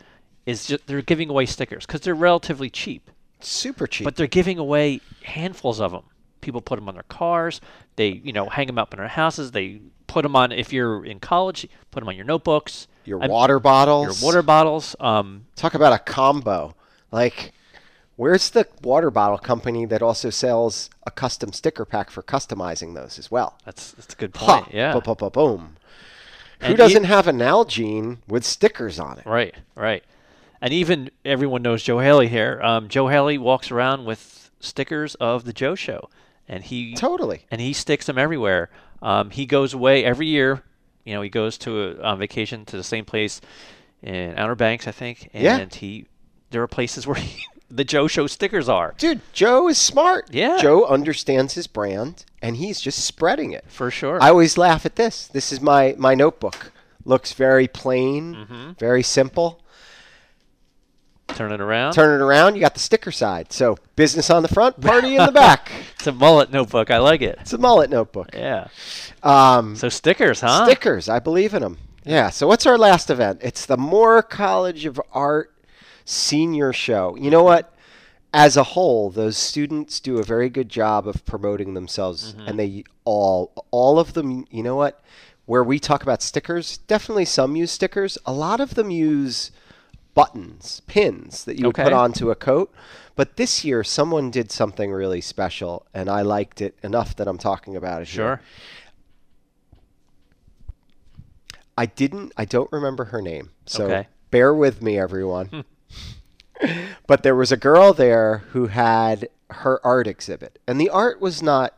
is 0.44 0.66
just 0.66 0.86
they're 0.86 1.02
giving 1.02 1.28
away 1.30 1.46
stickers 1.46 1.84
because 1.84 2.02
they're 2.02 2.14
relatively 2.14 2.70
cheap. 2.70 3.10
super 3.40 3.88
cheap. 3.88 4.04
But 4.04 4.14
they're 4.16 4.28
giving 4.28 4.58
away 4.58 5.00
handfuls 5.24 5.80
of 5.80 5.90
them. 5.90 6.04
People 6.40 6.60
put 6.60 6.76
them 6.78 6.88
on 6.88 6.94
their 6.94 7.02
cars. 7.04 7.60
They, 7.96 8.08
you 8.08 8.32
know, 8.32 8.48
hang 8.48 8.66
them 8.66 8.78
up 8.78 8.92
in 8.94 8.98
their 8.98 9.08
houses. 9.08 9.50
They 9.52 9.80
put 10.06 10.22
them 10.22 10.36
on. 10.36 10.52
If 10.52 10.72
you're 10.72 11.04
in 11.04 11.18
college, 11.20 11.66
put 11.90 12.00
them 12.00 12.08
on 12.08 12.16
your 12.16 12.24
notebooks. 12.24 12.86
your 13.04 13.20
I'm- 13.20 13.30
water 13.30 13.58
bottles. 13.60 14.20
your 14.20 14.26
water 14.26 14.42
bottles. 14.42 14.94
Um, 15.00 15.46
Talk 15.56 15.74
about 15.74 15.92
a 15.92 15.98
combo. 15.98 16.74
Like, 17.12 17.52
where's 18.16 18.50
the 18.50 18.66
water 18.82 19.10
bottle 19.10 19.38
company 19.38 19.84
that 19.86 20.02
also 20.02 20.30
sells 20.30 20.90
a 21.06 21.10
custom 21.10 21.52
sticker 21.52 21.84
pack 21.84 22.10
for 22.10 22.22
customizing 22.22 22.94
those 22.94 23.18
as 23.18 23.30
well? 23.30 23.58
that's 23.64 23.92
that's 23.92 24.14
a 24.14 24.16
good 24.16 24.36
Ha! 24.36 24.60
point. 24.62 24.74
Yeah. 24.74 24.92
Ba- 24.92 25.00
ba- 25.00 25.14
ba- 25.14 25.30
boom. 25.30 25.76
Who 26.60 26.66
And 26.68 26.76
doesn't 26.76 27.04
e- 27.04 27.06
have 27.08 27.26
an 27.28 27.38
Nalgene 27.38 28.18
with 28.26 28.44
stickers 28.44 28.98
on 28.98 29.18
it? 29.18 29.26
Right. 29.26 29.54
Right. 29.74 30.02
And 30.60 30.72
even 30.72 31.10
everyone 31.24 31.60
knows 31.62 31.82
Joe 31.82 31.98
Haley 31.98 32.28
here. 32.28 32.60
Um, 32.62 32.88
Joe 32.88 33.08
Haley 33.08 33.36
walks 33.38 33.70
around 33.70 34.04
with 34.06 34.50
stickers 34.58 35.14
of 35.16 35.44
the 35.44 35.52
Joe 35.52 35.74
Show, 35.74 36.08
and 36.48 36.64
he 36.64 36.94
Totally. 36.94 37.44
and 37.50 37.60
he 37.60 37.72
sticks 37.72 38.06
them 38.06 38.18
everywhere. 38.18 38.70
Um, 39.02 39.30
he 39.30 39.46
goes 39.46 39.74
away 39.74 40.04
every 40.04 40.26
year. 40.26 40.62
You 41.04 41.14
know, 41.14 41.22
he 41.22 41.28
goes 41.28 41.56
to 41.58 41.82
a 41.82 42.02
on 42.02 42.18
vacation 42.18 42.64
to 42.66 42.76
the 42.76 42.82
same 42.84 43.04
place 43.04 43.40
in 44.02 44.36
Outer 44.38 44.54
Banks, 44.54 44.86
I 44.88 44.92
think. 44.92 45.30
And 45.32 45.42
Yeah. 45.44 45.66
he 45.78 46.06
there 46.50 46.62
are 46.62 46.66
places 46.68 47.06
where 47.06 47.16
he, 47.20 47.44
the 47.70 47.84
Joe 47.84 48.06
Show 48.08 48.26
stickers 48.26 48.68
are. 48.68 48.94
Dude, 48.98 49.20
Joe 49.32 49.68
is 49.68 49.78
smart. 49.78 50.28
Yeah. 50.32 50.58
Joe 50.60 50.84
understands 50.86 51.54
his 51.54 51.66
brand 51.66 52.24
and 52.42 52.56
he's 52.56 52.80
just 52.80 53.04
spreading 53.04 53.52
it. 53.52 53.64
For 53.68 53.90
sure. 53.90 54.22
I 54.22 54.28
always 54.30 54.56
laugh 54.56 54.86
at 54.86 54.96
this. 54.96 55.26
This 55.28 55.52
is 55.52 55.60
my, 55.60 55.94
my 55.98 56.14
notebook. 56.14 56.72
Looks 57.04 57.32
very 57.32 57.68
plain, 57.68 58.34
Mm-hmm. 58.34 58.72
very 58.78 59.02
simple. 59.02 59.60
Turn 61.36 61.52
it 61.52 61.60
around. 61.60 61.92
Turn 61.92 62.18
it 62.20 62.24
around, 62.24 62.54
you 62.54 62.60
got 62.60 62.74
the 62.74 62.80
sticker 62.80 63.12
side. 63.12 63.52
So 63.52 63.76
business 63.94 64.30
on 64.30 64.42
the 64.42 64.48
front, 64.48 64.80
party 64.80 65.16
in 65.16 65.24
the 65.26 65.32
back. 65.32 65.70
It's 65.96 66.06
a 66.06 66.12
mullet 66.12 66.50
notebook. 66.52 66.90
I 66.90 66.98
like 66.98 67.20
it. 67.22 67.36
It's 67.40 67.52
a 67.52 67.58
mullet 67.58 67.90
notebook. 67.90 68.30
Yeah. 68.32 68.68
Um, 69.22 69.74
So 69.76 69.88
stickers, 69.88 70.40
huh? 70.40 70.64
Stickers, 70.64 71.08
I 71.08 71.18
believe 71.18 71.52
in 71.52 71.62
them. 71.62 71.78
Yeah. 72.04 72.30
So 72.30 72.46
what's 72.46 72.64
our 72.66 72.78
last 72.78 73.10
event? 73.10 73.40
It's 73.42 73.66
the 73.66 73.76
Moore 73.76 74.22
College 74.22 74.86
of 74.86 75.00
Art 75.12 75.52
Senior 76.04 76.72
Show. 76.72 77.16
You 77.16 77.30
know 77.30 77.42
what? 77.42 77.72
As 78.32 78.56
a 78.56 78.62
whole, 78.62 79.10
those 79.10 79.36
students 79.36 79.98
do 80.00 80.18
a 80.18 80.22
very 80.22 80.48
good 80.48 80.68
job 80.68 81.08
of 81.08 81.24
promoting 81.24 81.74
themselves, 81.74 82.34
Mm-hmm. 82.34 82.48
and 82.48 82.58
they 82.58 82.84
all, 83.04 83.52
all 83.70 83.98
of 83.98 84.12
them. 84.12 84.46
You 84.50 84.62
know 84.62 84.76
what? 84.76 85.02
Where 85.46 85.64
we 85.64 85.78
talk 85.78 86.02
about 86.02 86.22
stickers, 86.22 86.78
definitely 86.78 87.24
some 87.24 87.56
use 87.56 87.72
stickers. 87.72 88.18
A 88.26 88.32
lot 88.32 88.60
of 88.60 88.74
them 88.74 88.90
use 88.90 89.50
buttons, 90.16 90.80
pins 90.88 91.44
that 91.44 91.58
you 91.58 91.66
would 91.66 91.76
put 91.76 91.92
onto 91.92 92.30
a 92.32 92.34
coat. 92.34 92.74
But 93.14 93.36
this 93.36 93.64
year, 93.64 93.84
someone 93.84 94.32
did 94.32 94.50
something 94.50 94.90
really 94.90 95.20
special, 95.20 95.86
and 95.94 96.08
I 96.10 96.22
liked 96.22 96.60
it 96.60 96.76
enough 96.82 97.14
that 97.16 97.28
I'm 97.28 97.38
talking 97.38 97.76
about 97.76 98.02
it 98.02 98.08
here. 98.08 98.16
Sure. 98.24 98.40
I 101.78 101.86
didn't. 101.86 102.32
I 102.36 102.44
don't 102.44 102.72
remember 102.72 103.04
her 103.06 103.22
name. 103.22 103.50
So 103.66 103.84
Okay. 103.84 104.08
bear 104.30 104.52
with 104.54 104.82
me, 104.82 104.98
everyone. 104.98 105.64
but 107.06 107.22
there 107.22 107.36
was 107.36 107.52
a 107.52 107.56
girl 107.56 107.92
there 107.92 108.38
who 108.50 108.66
had 108.68 109.28
her 109.50 109.84
art 109.86 110.06
exhibit, 110.06 110.58
and 110.66 110.80
the 110.80 110.88
art 110.88 111.20
was 111.20 111.42
not 111.42 111.74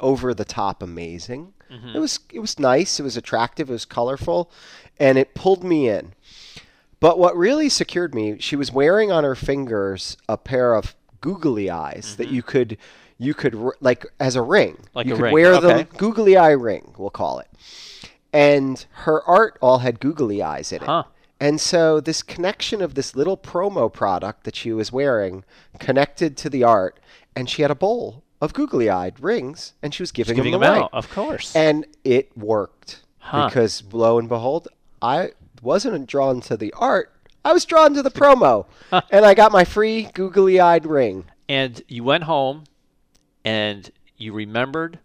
over 0.00 0.32
the 0.32 0.44
top 0.44 0.82
amazing. 0.82 1.52
Mm-hmm. 1.70 1.96
It 1.96 1.98
was 1.98 2.20
it 2.32 2.38
was 2.40 2.58
nice, 2.58 2.98
it 2.98 3.02
was 3.02 3.16
attractive, 3.18 3.68
it 3.68 3.72
was 3.72 3.84
colorful, 3.84 4.50
and 4.98 5.18
it 5.18 5.34
pulled 5.34 5.62
me 5.62 5.88
in. 5.88 6.14
But 7.00 7.18
what 7.18 7.36
really 7.36 7.68
secured 7.68 8.14
me, 8.14 8.38
she 8.38 8.56
was 8.56 8.72
wearing 8.72 9.12
on 9.12 9.24
her 9.24 9.34
fingers 9.34 10.16
a 10.28 10.36
pair 10.36 10.74
of 10.74 10.94
googly 11.20 11.70
eyes 11.70 12.16
that 12.16 12.26
mm-hmm. 12.26 12.34
you 12.34 12.42
could 12.42 12.78
you 13.18 13.34
could 13.34 13.56
like 13.80 14.06
as 14.20 14.36
a 14.36 14.42
ring. 14.42 14.78
Like 14.94 15.06
you 15.06 15.14
a 15.14 15.16
could 15.16 15.22
ring, 15.24 15.32
wear 15.32 15.54
okay. 15.54 15.82
the 15.82 15.84
googly 15.96 16.36
eye 16.36 16.52
ring, 16.52 16.94
we'll 16.96 17.10
call 17.10 17.40
it. 17.40 17.48
And 18.32 18.84
her 18.90 19.22
art 19.24 19.58
all 19.60 19.78
had 19.78 20.00
googly 20.00 20.42
eyes 20.42 20.72
in 20.72 20.82
it. 20.82 20.86
Huh. 20.86 21.04
And 21.40 21.60
so 21.60 22.00
this 22.00 22.22
connection 22.22 22.82
of 22.82 22.94
this 22.94 23.14
little 23.14 23.36
promo 23.36 23.92
product 23.92 24.44
that 24.44 24.56
she 24.56 24.72
was 24.72 24.90
wearing 24.92 25.44
connected 25.78 26.36
to 26.38 26.50
the 26.50 26.64
art, 26.64 26.98
and 27.36 27.48
she 27.48 27.62
had 27.62 27.70
a 27.70 27.76
bowl 27.76 28.24
of 28.40 28.52
googly-eyed 28.52 29.20
rings, 29.20 29.74
and 29.82 29.94
she 29.94 30.02
was 30.02 30.12
giving, 30.12 30.36
Giving 30.36 30.52
them 30.52 30.60
them 30.62 30.72
away. 30.72 30.80
out, 30.82 30.90
of 30.92 31.10
course. 31.10 31.54
And 31.54 31.86
it 32.04 32.36
worked 32.36 33.02
Huh. 33.18 33.46
because 33.46 33.82
lo 33.92 34.18
and 34.18 34.28
behold, 34.28 34.68
I 35.02 35.32
wasn't 35.62 36.06
drawn 36.06 36.40
to 36.42 36.56
the 36.56 36.72
art. 36.76 37.12
I 37.44 37.52
was 37.52 37.64
drawn 37.64 37.94
to 37.94 38.02
the 38.02 38.10
promo, 38.10 38.66
and 39.10 39.24
I 39.24 39.34
got 39.34 39.52
my 39.52 39.64
free 39.64 40.08
googly-eyed 40.14 40.86
ring. 40.86 41.24
and 41.48 41.80
you 41.88 42.04
went 42.04 42.24
home, 42.24 42.64
and 43.44 43.90
you 44.16 44.32
remembered 44.32 44.98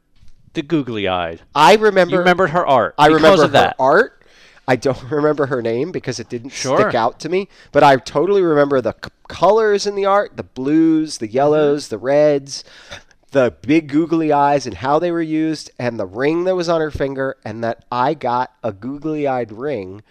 the 0.53 0.61
googly 0.61 1.07
eyed. 1.07 1.41
I 1.55 1.75
remember. 1.75 2.13
You 2.13 2.19
remembered 2.19 2.49
her 2.51 2.65
art. 2.65 2.95
I 2.97 3.07
remember 3.07 3.45
of 3.45 3.51
that. 3.53 3.75
her 3.77 3.81
art. 3.81 4.25
I 4.67 4.75
don't 4.75 5.01
remember 5.11 5.47
her 5.47 5.61
name 5.61 5.91
because 5.91 6.19
it 6.19 6.29
didn't 6.29 6.51
Sure. 6.51 6.79
stick 6.79 6.95
out 6.95 7.19
to 7.21 7.29
me. 7.29 7.49
But 7.71 7.83
I 7.83 7.97
totally 7.97 8.41
remember 8.41 8.81
the 8.81 8.93
c- 9.03 9.09
colors 9.27 9.85
in 9.87 9.95
the 9.95 10.05
art: 10.05 10.37
the 10.37 10.43
blues, 10.43 11.17
the 11.17 11.27
mm-hmm. 11.27 11.35
yellows, 11.35 11.87
the 11.89 11.97
reds, 11.97 12.63
the 13.31 13.53
big 13.61 13.87
googly 13.89 14.31
eyes, 14.31 14.65
and 14.65 14.77
how 14.77 14.99
they 14.99 15.11
were 15.11 15.21
used, 15.21 15.71
and 15.79 15.99
the 15.99 16.05
ring 16.05 16.43
that 16.45 16.55
was 16.55 16.69
on 16.69 16.81
her 16.81 16.91
finger, 16.91 17.37
and 17.43 17.63
that 17.63 17.83
I 17.91 18.13
got 18.13 18.53
a 18.63 18.71
googly-eyed 18.71 19.51
ring 19.51 20.01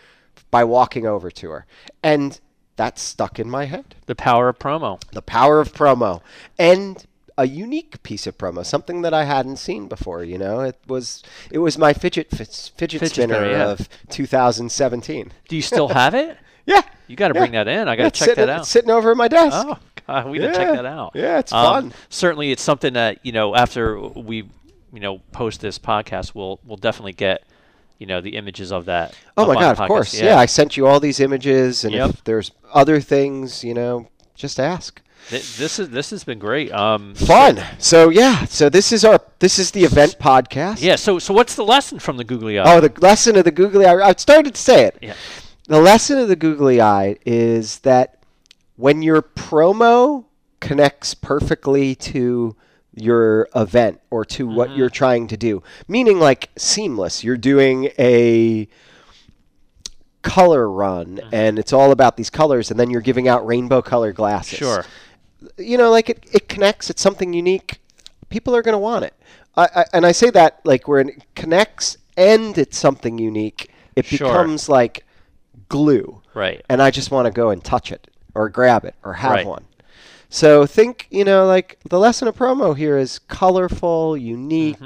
by 0.52 0.62
walking 0.62 1.04
over 1.06 1.28
to 1.32 1.50
her, 1.50 1.66
and 2.04 2.38
that 2.76 2.98
stuck 3.00 3.40
in 3.40 3.50
my 3.50 3.64
head. 3.64 3.96
The 4.06 4.14
power 4.14 4.48
of 4.48 4.58
promo. 4.60 5.00
The 5.10 5.22
power 5.22 5.58
of 5.60 5.72
promo, 5.72 6.20
and 6.58 7.04
a 7.38 7.46
unique 7.46 8.02
piece 8.02 8.26
of 8.26 8.36
promo, 8.38 8.64
something 8.64 9.00
that 9.02 9.12
I 9.14 9.24
hadn't 9.24 9.56
seen 9.56 9.88
before. 9.88 10.22
You 10.22 10.38
know, 10.38 10.60
it 10.60 10.78
was 10.86 11.22
it 11.50 11.58
was 11.58 11.76
my 11.78 11.92
fidget 11.92 12.30
fidget, 12.30 12.70
Fidget 12.76 13.00
spinner 13.10 13.34
spinner, 13.34 13.50
yeah. 13.50 13.70
of 13.70 13.88
2017. 14.10 15.32
Do 15.48 15.56
you 15.56 15.62
still 15.62 15.88
have 15.88 16.14
it? 16.14 16.36
Yeah, 16.64 16.82
You 17.08 17.16
got 17.16 17.26
to 17.26 17.34
yeah. 17.34 17.40
bring 17.40 17.52
that 17.52 17.66
in. 17.66 17.88
I 17.88 17.96
got 17.96 18.14
to 18.14 18.16
check 18.20 18.28
sitting, 18.28 18.46
that 18.46 18.48
out. 18.48 18.60
It's 18.60 18.68
sitting 18.68 18.88
over 18.92 19.10
at 19.10 19.16
my 19.16 19.26
desk. 19.26 19.56
Oh, 19.68 19.76
God, 20.06 20.30
we 20.30 20.38
gotta 20.38 20.54
check 20.54 20.72
that 20.76 20.86
out. 20.86 21.10
Yeah, 21.16 21.40
it's 21.40 21.52
Um, 21.52 21.64
fun. 21.90 21.94
Certainly, 22.08 22.52
it's 22.52 22.62
something 22.62 22.92
that 22.92 23.18
you 23.26 23.32
know 23.32 23.56
after 23.56 23.98
we, 23.98 24.48
you 24.92 25.00
know, 25.00 25.18
post 25.32 25.60
this 25.60 25.76
podcast, 25.80 26.36
we'll 26.36 26.60
we'll 26.64 26.76
definitely 26.76 27.14
get, 27.14 27.42
you 28.02 28.06
know, 28.06 28.20
the 28.20 28.34
images 28.36 28.72
of 28.72 28.86
that. 28.86 29.14
Oh 29.36 29.46
my 29.46 29.54
god, 29.54 29.78
of 29.78 29.86
course. 29.86 30.12
Yeah. 30.12 30.36
I 30.36 30.46
sent 30.46 30.76
you 30.76 30.88
all 30.88 30.98
these 30.98 31.20
images, 31.20 31.84
and 31.84 31.94
Yep. 31.94 32.10
if 32.10 32.24
there's 32.24 32.50
other 32.74 32.98
things, 33.00 33.62
you 33.62 33.74
know, 33.74 34.08
just 34.34 34.58
ask. 34.58 35.00
Th- 35.30 35.56
this 35.56 35.78
is 35.78 35.90
this 35.90 36.10
has 36.10 36.24
been 36.24 36.40
great. 36.40 36.72
Um, 36.72 37.14
Fun. 37.14 37.62
So 37.78 38.08
yeah, 38.08 38.44
so 38.46 38.68
this 38.68 38.90
is 38.90 39.04
our 39.04 39.20
this 39.38 39.60
is 39.60 39.70
the 39.70 39.84
event 39.84 40.16
podcast. 40.18 40.82
yeah. 40.82 40.96
So 40.96 41.20
so 41.20 41.32
what's 41.32 41.54
the 41.54 41.62
lesson 41.64 42.00
from 42.00 42.16
the 42.16 42.24
googly 42.24 42.58
eye? 42.58 42.64
Oh, 42.66 42.80
the 42.80 42.92
lesson 43.00 43.36
of 43.36 43.44
the 43.44 43.52
googly 43.52 43.86
eye. 43.86 43.94
I 44.08 44.12
started 44.14 44.56
to 44.56 44.60
say 44.60 44.82
it. 44.86 44.98
Yeah. 45.00 45.14
The 45.68 45.80
lesson 45.80 46.18
of 46.18 46.26
the 46.26 46.34
googly 46.34 46.80
eye 46.80 47.18
is 47.24 47.78
that 47.80 48.18
when 48.74 49.00
your 49.02 49.22
promo 49.22 50.24
connects 50.58 51.14
perfectly 51.14 51.94
to 51.94 52.56
your 52.94 53.48
event 53.54 54.00
or 54.10 54.24
to 54.24 54.46
what 54.46 54.68
mm-hmm. 54.68 54.78
you're 54.78 54.90
trying 54.90 55.26
to 55.28 55.36
do, 55.36 55.62
meaning 55.88 56.18
like 56.18 56.50
seamless, 56.56 57.24
you're 57.24 57.36
doing 57.36 57.90
a 57.98 58.68
color 60.22 60.70
run 60.70 61.16
mm-hmm. 61.16 61.34
and 61.34 61.58
it's 61.58 61.72
all 61.72 61.90
about 61.90 62.16
these 62.16 62.30
colors 62.30 62.70
and 62.70 62.78
then 62.78 62.90
you're 62.90 63.00
giving 63.00 63.28
out 63.28 63.44
rainbow 63.46 63.82
color 63.82 64.12
glasses 64.12 64.58
Sure. 64.58 64.84
you 65.58 65.76
know, 65.76 65.90
like 65.90 66.08
it, 66.08 66.24
it 66.32 66.48
connects. 66.48 66.90
It's 66.90 67.02
something 67.02 67.32
unique. 67.32 67.80
People 68.28 68.54
are 68.54 68.62
going 68.62 68.74
to 68.74 68.78
want 68.78 69.04
it. 69.04 69.14
I, 69.56 69.68
I, 69.74 69.84
and 69.92 70.06
I 70.06 70.12
say 70.12 70.30
that 70.30 70.60
like 70.64 70.86
where 70.86 71.00
it 71.00 71.24
connects 71.34 71.98
and 72.16 72.56
it's 72.56 72.78
something 72.78 73.18
unique, 73.18 73.70
it 73.96 74.06
Sure. 74.06 74.28
becomes 74.28 74.68
like 74.68 75.04
glue. 75.68 76.22
Right. 76.34 76.64
And 76.68 76.80
I 76.80 76.90
just 76.90 77.10
want 77.10 77.26
to 77.26 77.32
go 77.32 77.50
and 77.50 77.62
touch 77.62 77.90
it 77.90 78.08
or 78.34 78.48
grab 78.48 78.84
it 78.84 78.94
or 79.02 79.14
have 79.14 79.32
Right. 79.32 79.46
one. 79.46 79.64
So 80.32 80.64
think, 80.64 81.08
you 81.10 81.24
know, 81.24 81.44
like 81.44 81.78
the 81.88 81.98
lesson 81.98 82.26
of 82.26 82.34
promo 82.34 82.74
here 82.74 82.96
is 82.96 83.18
colorful, 83.18 84.16
unique, 84.16 84.78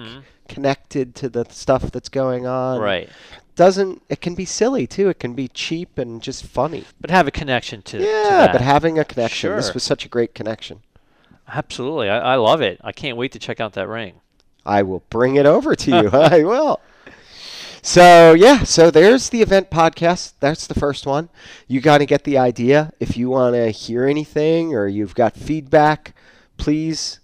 connected 0.49 1.15
to 1.15 1.29
the 1.29 1.47
stuff 1.51 1.93
that's 1.93 2.09
going 2.09 2.49
on. 2.49 2.77
Mm-hmm. 2.79 2.85
Right. 2.85 3.09
Doesn't 3.55 4.03
it 4.09 4.21
can 4.21 4.35
be 4.35 4.45
silly 4.45 4.89
too. 4.89 5.09
It 5.09 5.21
can 5.21 5.35
be 5.35 5.47
cheap 5.47 5.99
and 5.99 6.21
just 6.21 6.45
funny. 6.45 6.85
But 7.01 7.11
have 7.11 7.29
a 7.29 7.31
connection 7.31 7.81
to. 7.83 7.99
to 7.99 8.05
Yeah, 8.05 8.29
that. 8.31 8.53
but 8.53 8.61
having 8.61 8.99
a 8.99 9.05
connection. 9.05 9.55
This 9.55 9.73
was 9.73 9.85
such 9.85 10.05
a 10.05 10.09
great 10.09 10.35
connection. 10.35 10.81
Absolutely. 11.47 12.11
I, 12.11 12.33
I 12.33 12.35
love 12.35 12.61
it. 12.61 12.81
I 12.83 12.91
can't 12.91 13.17
wait 13.17 13.31
to 13.33 13.39
check 13.39 13.61
out 13.61 13.75
that 13.75 13.87
ring. 13.87 14.21
I 14.67 14.83
will 14.83 15.05
bring 15.11 15.37
it 15.37 15.47
over 15.47 15.77
to 15.77 15.91
you. 15.91 16.11
I 16.13 16.43
will. 16.43 16.81
So 17.87 18.33
yeah, 18.33 18.65
so 18.65 18.91
there's 18.91 19.29
the 19.29 19.43
event 19.43 19.71
podcast. 19.71 20.33
That's 20.41 20.67
the 20.67 20.75
first 20.75 21.07
one. 21.07 21.29
You 21.69 21.81
got 21.81 21.99
to 21.99 22.07
get 22.07 22.25
the 22.25 22.37
idea. 22.37 22.93
If 22.99 23.17
you 23.17 23.29
want 23.31 23.55
to 23.55 23.71
hear 23.71 24.07
anything 24.07 24.75
or 24.75 24.89
you've 24.89 25.15
got 25.15 25.37
feedback, 25.37 26.13
please 26.57 27.21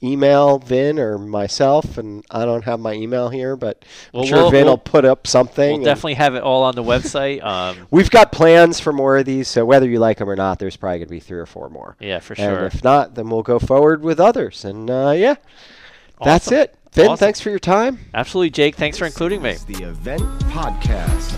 email 0.00 0.60
Vin 0.60 1.00
or 1.00 1.18
myself. 1.18 1.98
And 1.98 2.24
I 2.30 2.44
don't 2.44 2.62
have 2.66 2.78
my 2.78 2.92
email 2.92 3.30
here, 3.30 3.56
but 3.56 3.84
Well, 4.12 4.22
I'm 4.22 4.28
sure 4.28 4.38
we'll- 4.42 4.50
Vin 4.52 4.64
we'll- 4.66 4.74
will 4.74 4.78
put 4.78 5.04
up 5.04 5.26
something. 5.26 5.78
We'll 5.78 5.84
definitely 5.84 6.14
have 6.14 6.36
it 6.36 6.44
all 6.44 6.62
on 6.62 6.76
the 6.76 6.84
website. 6.84 7.42
Um, 7.50 7.88
We've 7.90 8.10
got 8.12 8.30
plans 8.30 8.78
for 8.78 8.92
more 8.92 9.16
of 9.18 9.24
these, 9.26 9.48
so 9.48 9.64
whether 9.64 9.88
you 9.88 9.98
like 9.98 10.18
them 10.18 10.30
or 10.30 10.36
not, 10.36 10.60
there's 10.60 10.76
probably 10.76 10.98
going 10.98 11.08
to 11.08 11.14
be 11.14 11.20
three 11.20 11.40
or 11.40 11.46
four 11.46 11.68
more. 11.68 11.96
yeah, 11.98 12.20
for 12.20 12.36
sure. 12.36 12.58
And 12.58 12.66
if 12.72 12.84
not, 12.84 13.16
then 13.16 13.28
we'll 13.28 13.42
go 13.42 13.58
forward 13.58 14.02
with 14.02 14.20
others. 14.20 14.64
And 14.64 14.88
uh, 14.88 15.14
yeah, 15.16 15.34
that's 16.22 16.52
it. 16.52 16.76
Vin, 16.92 17.06
Awesome. 17.08 17.16
thanks 17.18 17.40
for 17.40 17.50
your 17.50 17.58
time. 17.60 17.98
Absolutely, 18.14 18.50
Jake. 18.50 18.74
Thanks 18.74 18.98
for 18.98 19.06
including 19.06 19.42
me. 19.42 19.56
The 19.68 19.84
Event 19.84 20.22
Podcast. 20.50 21.36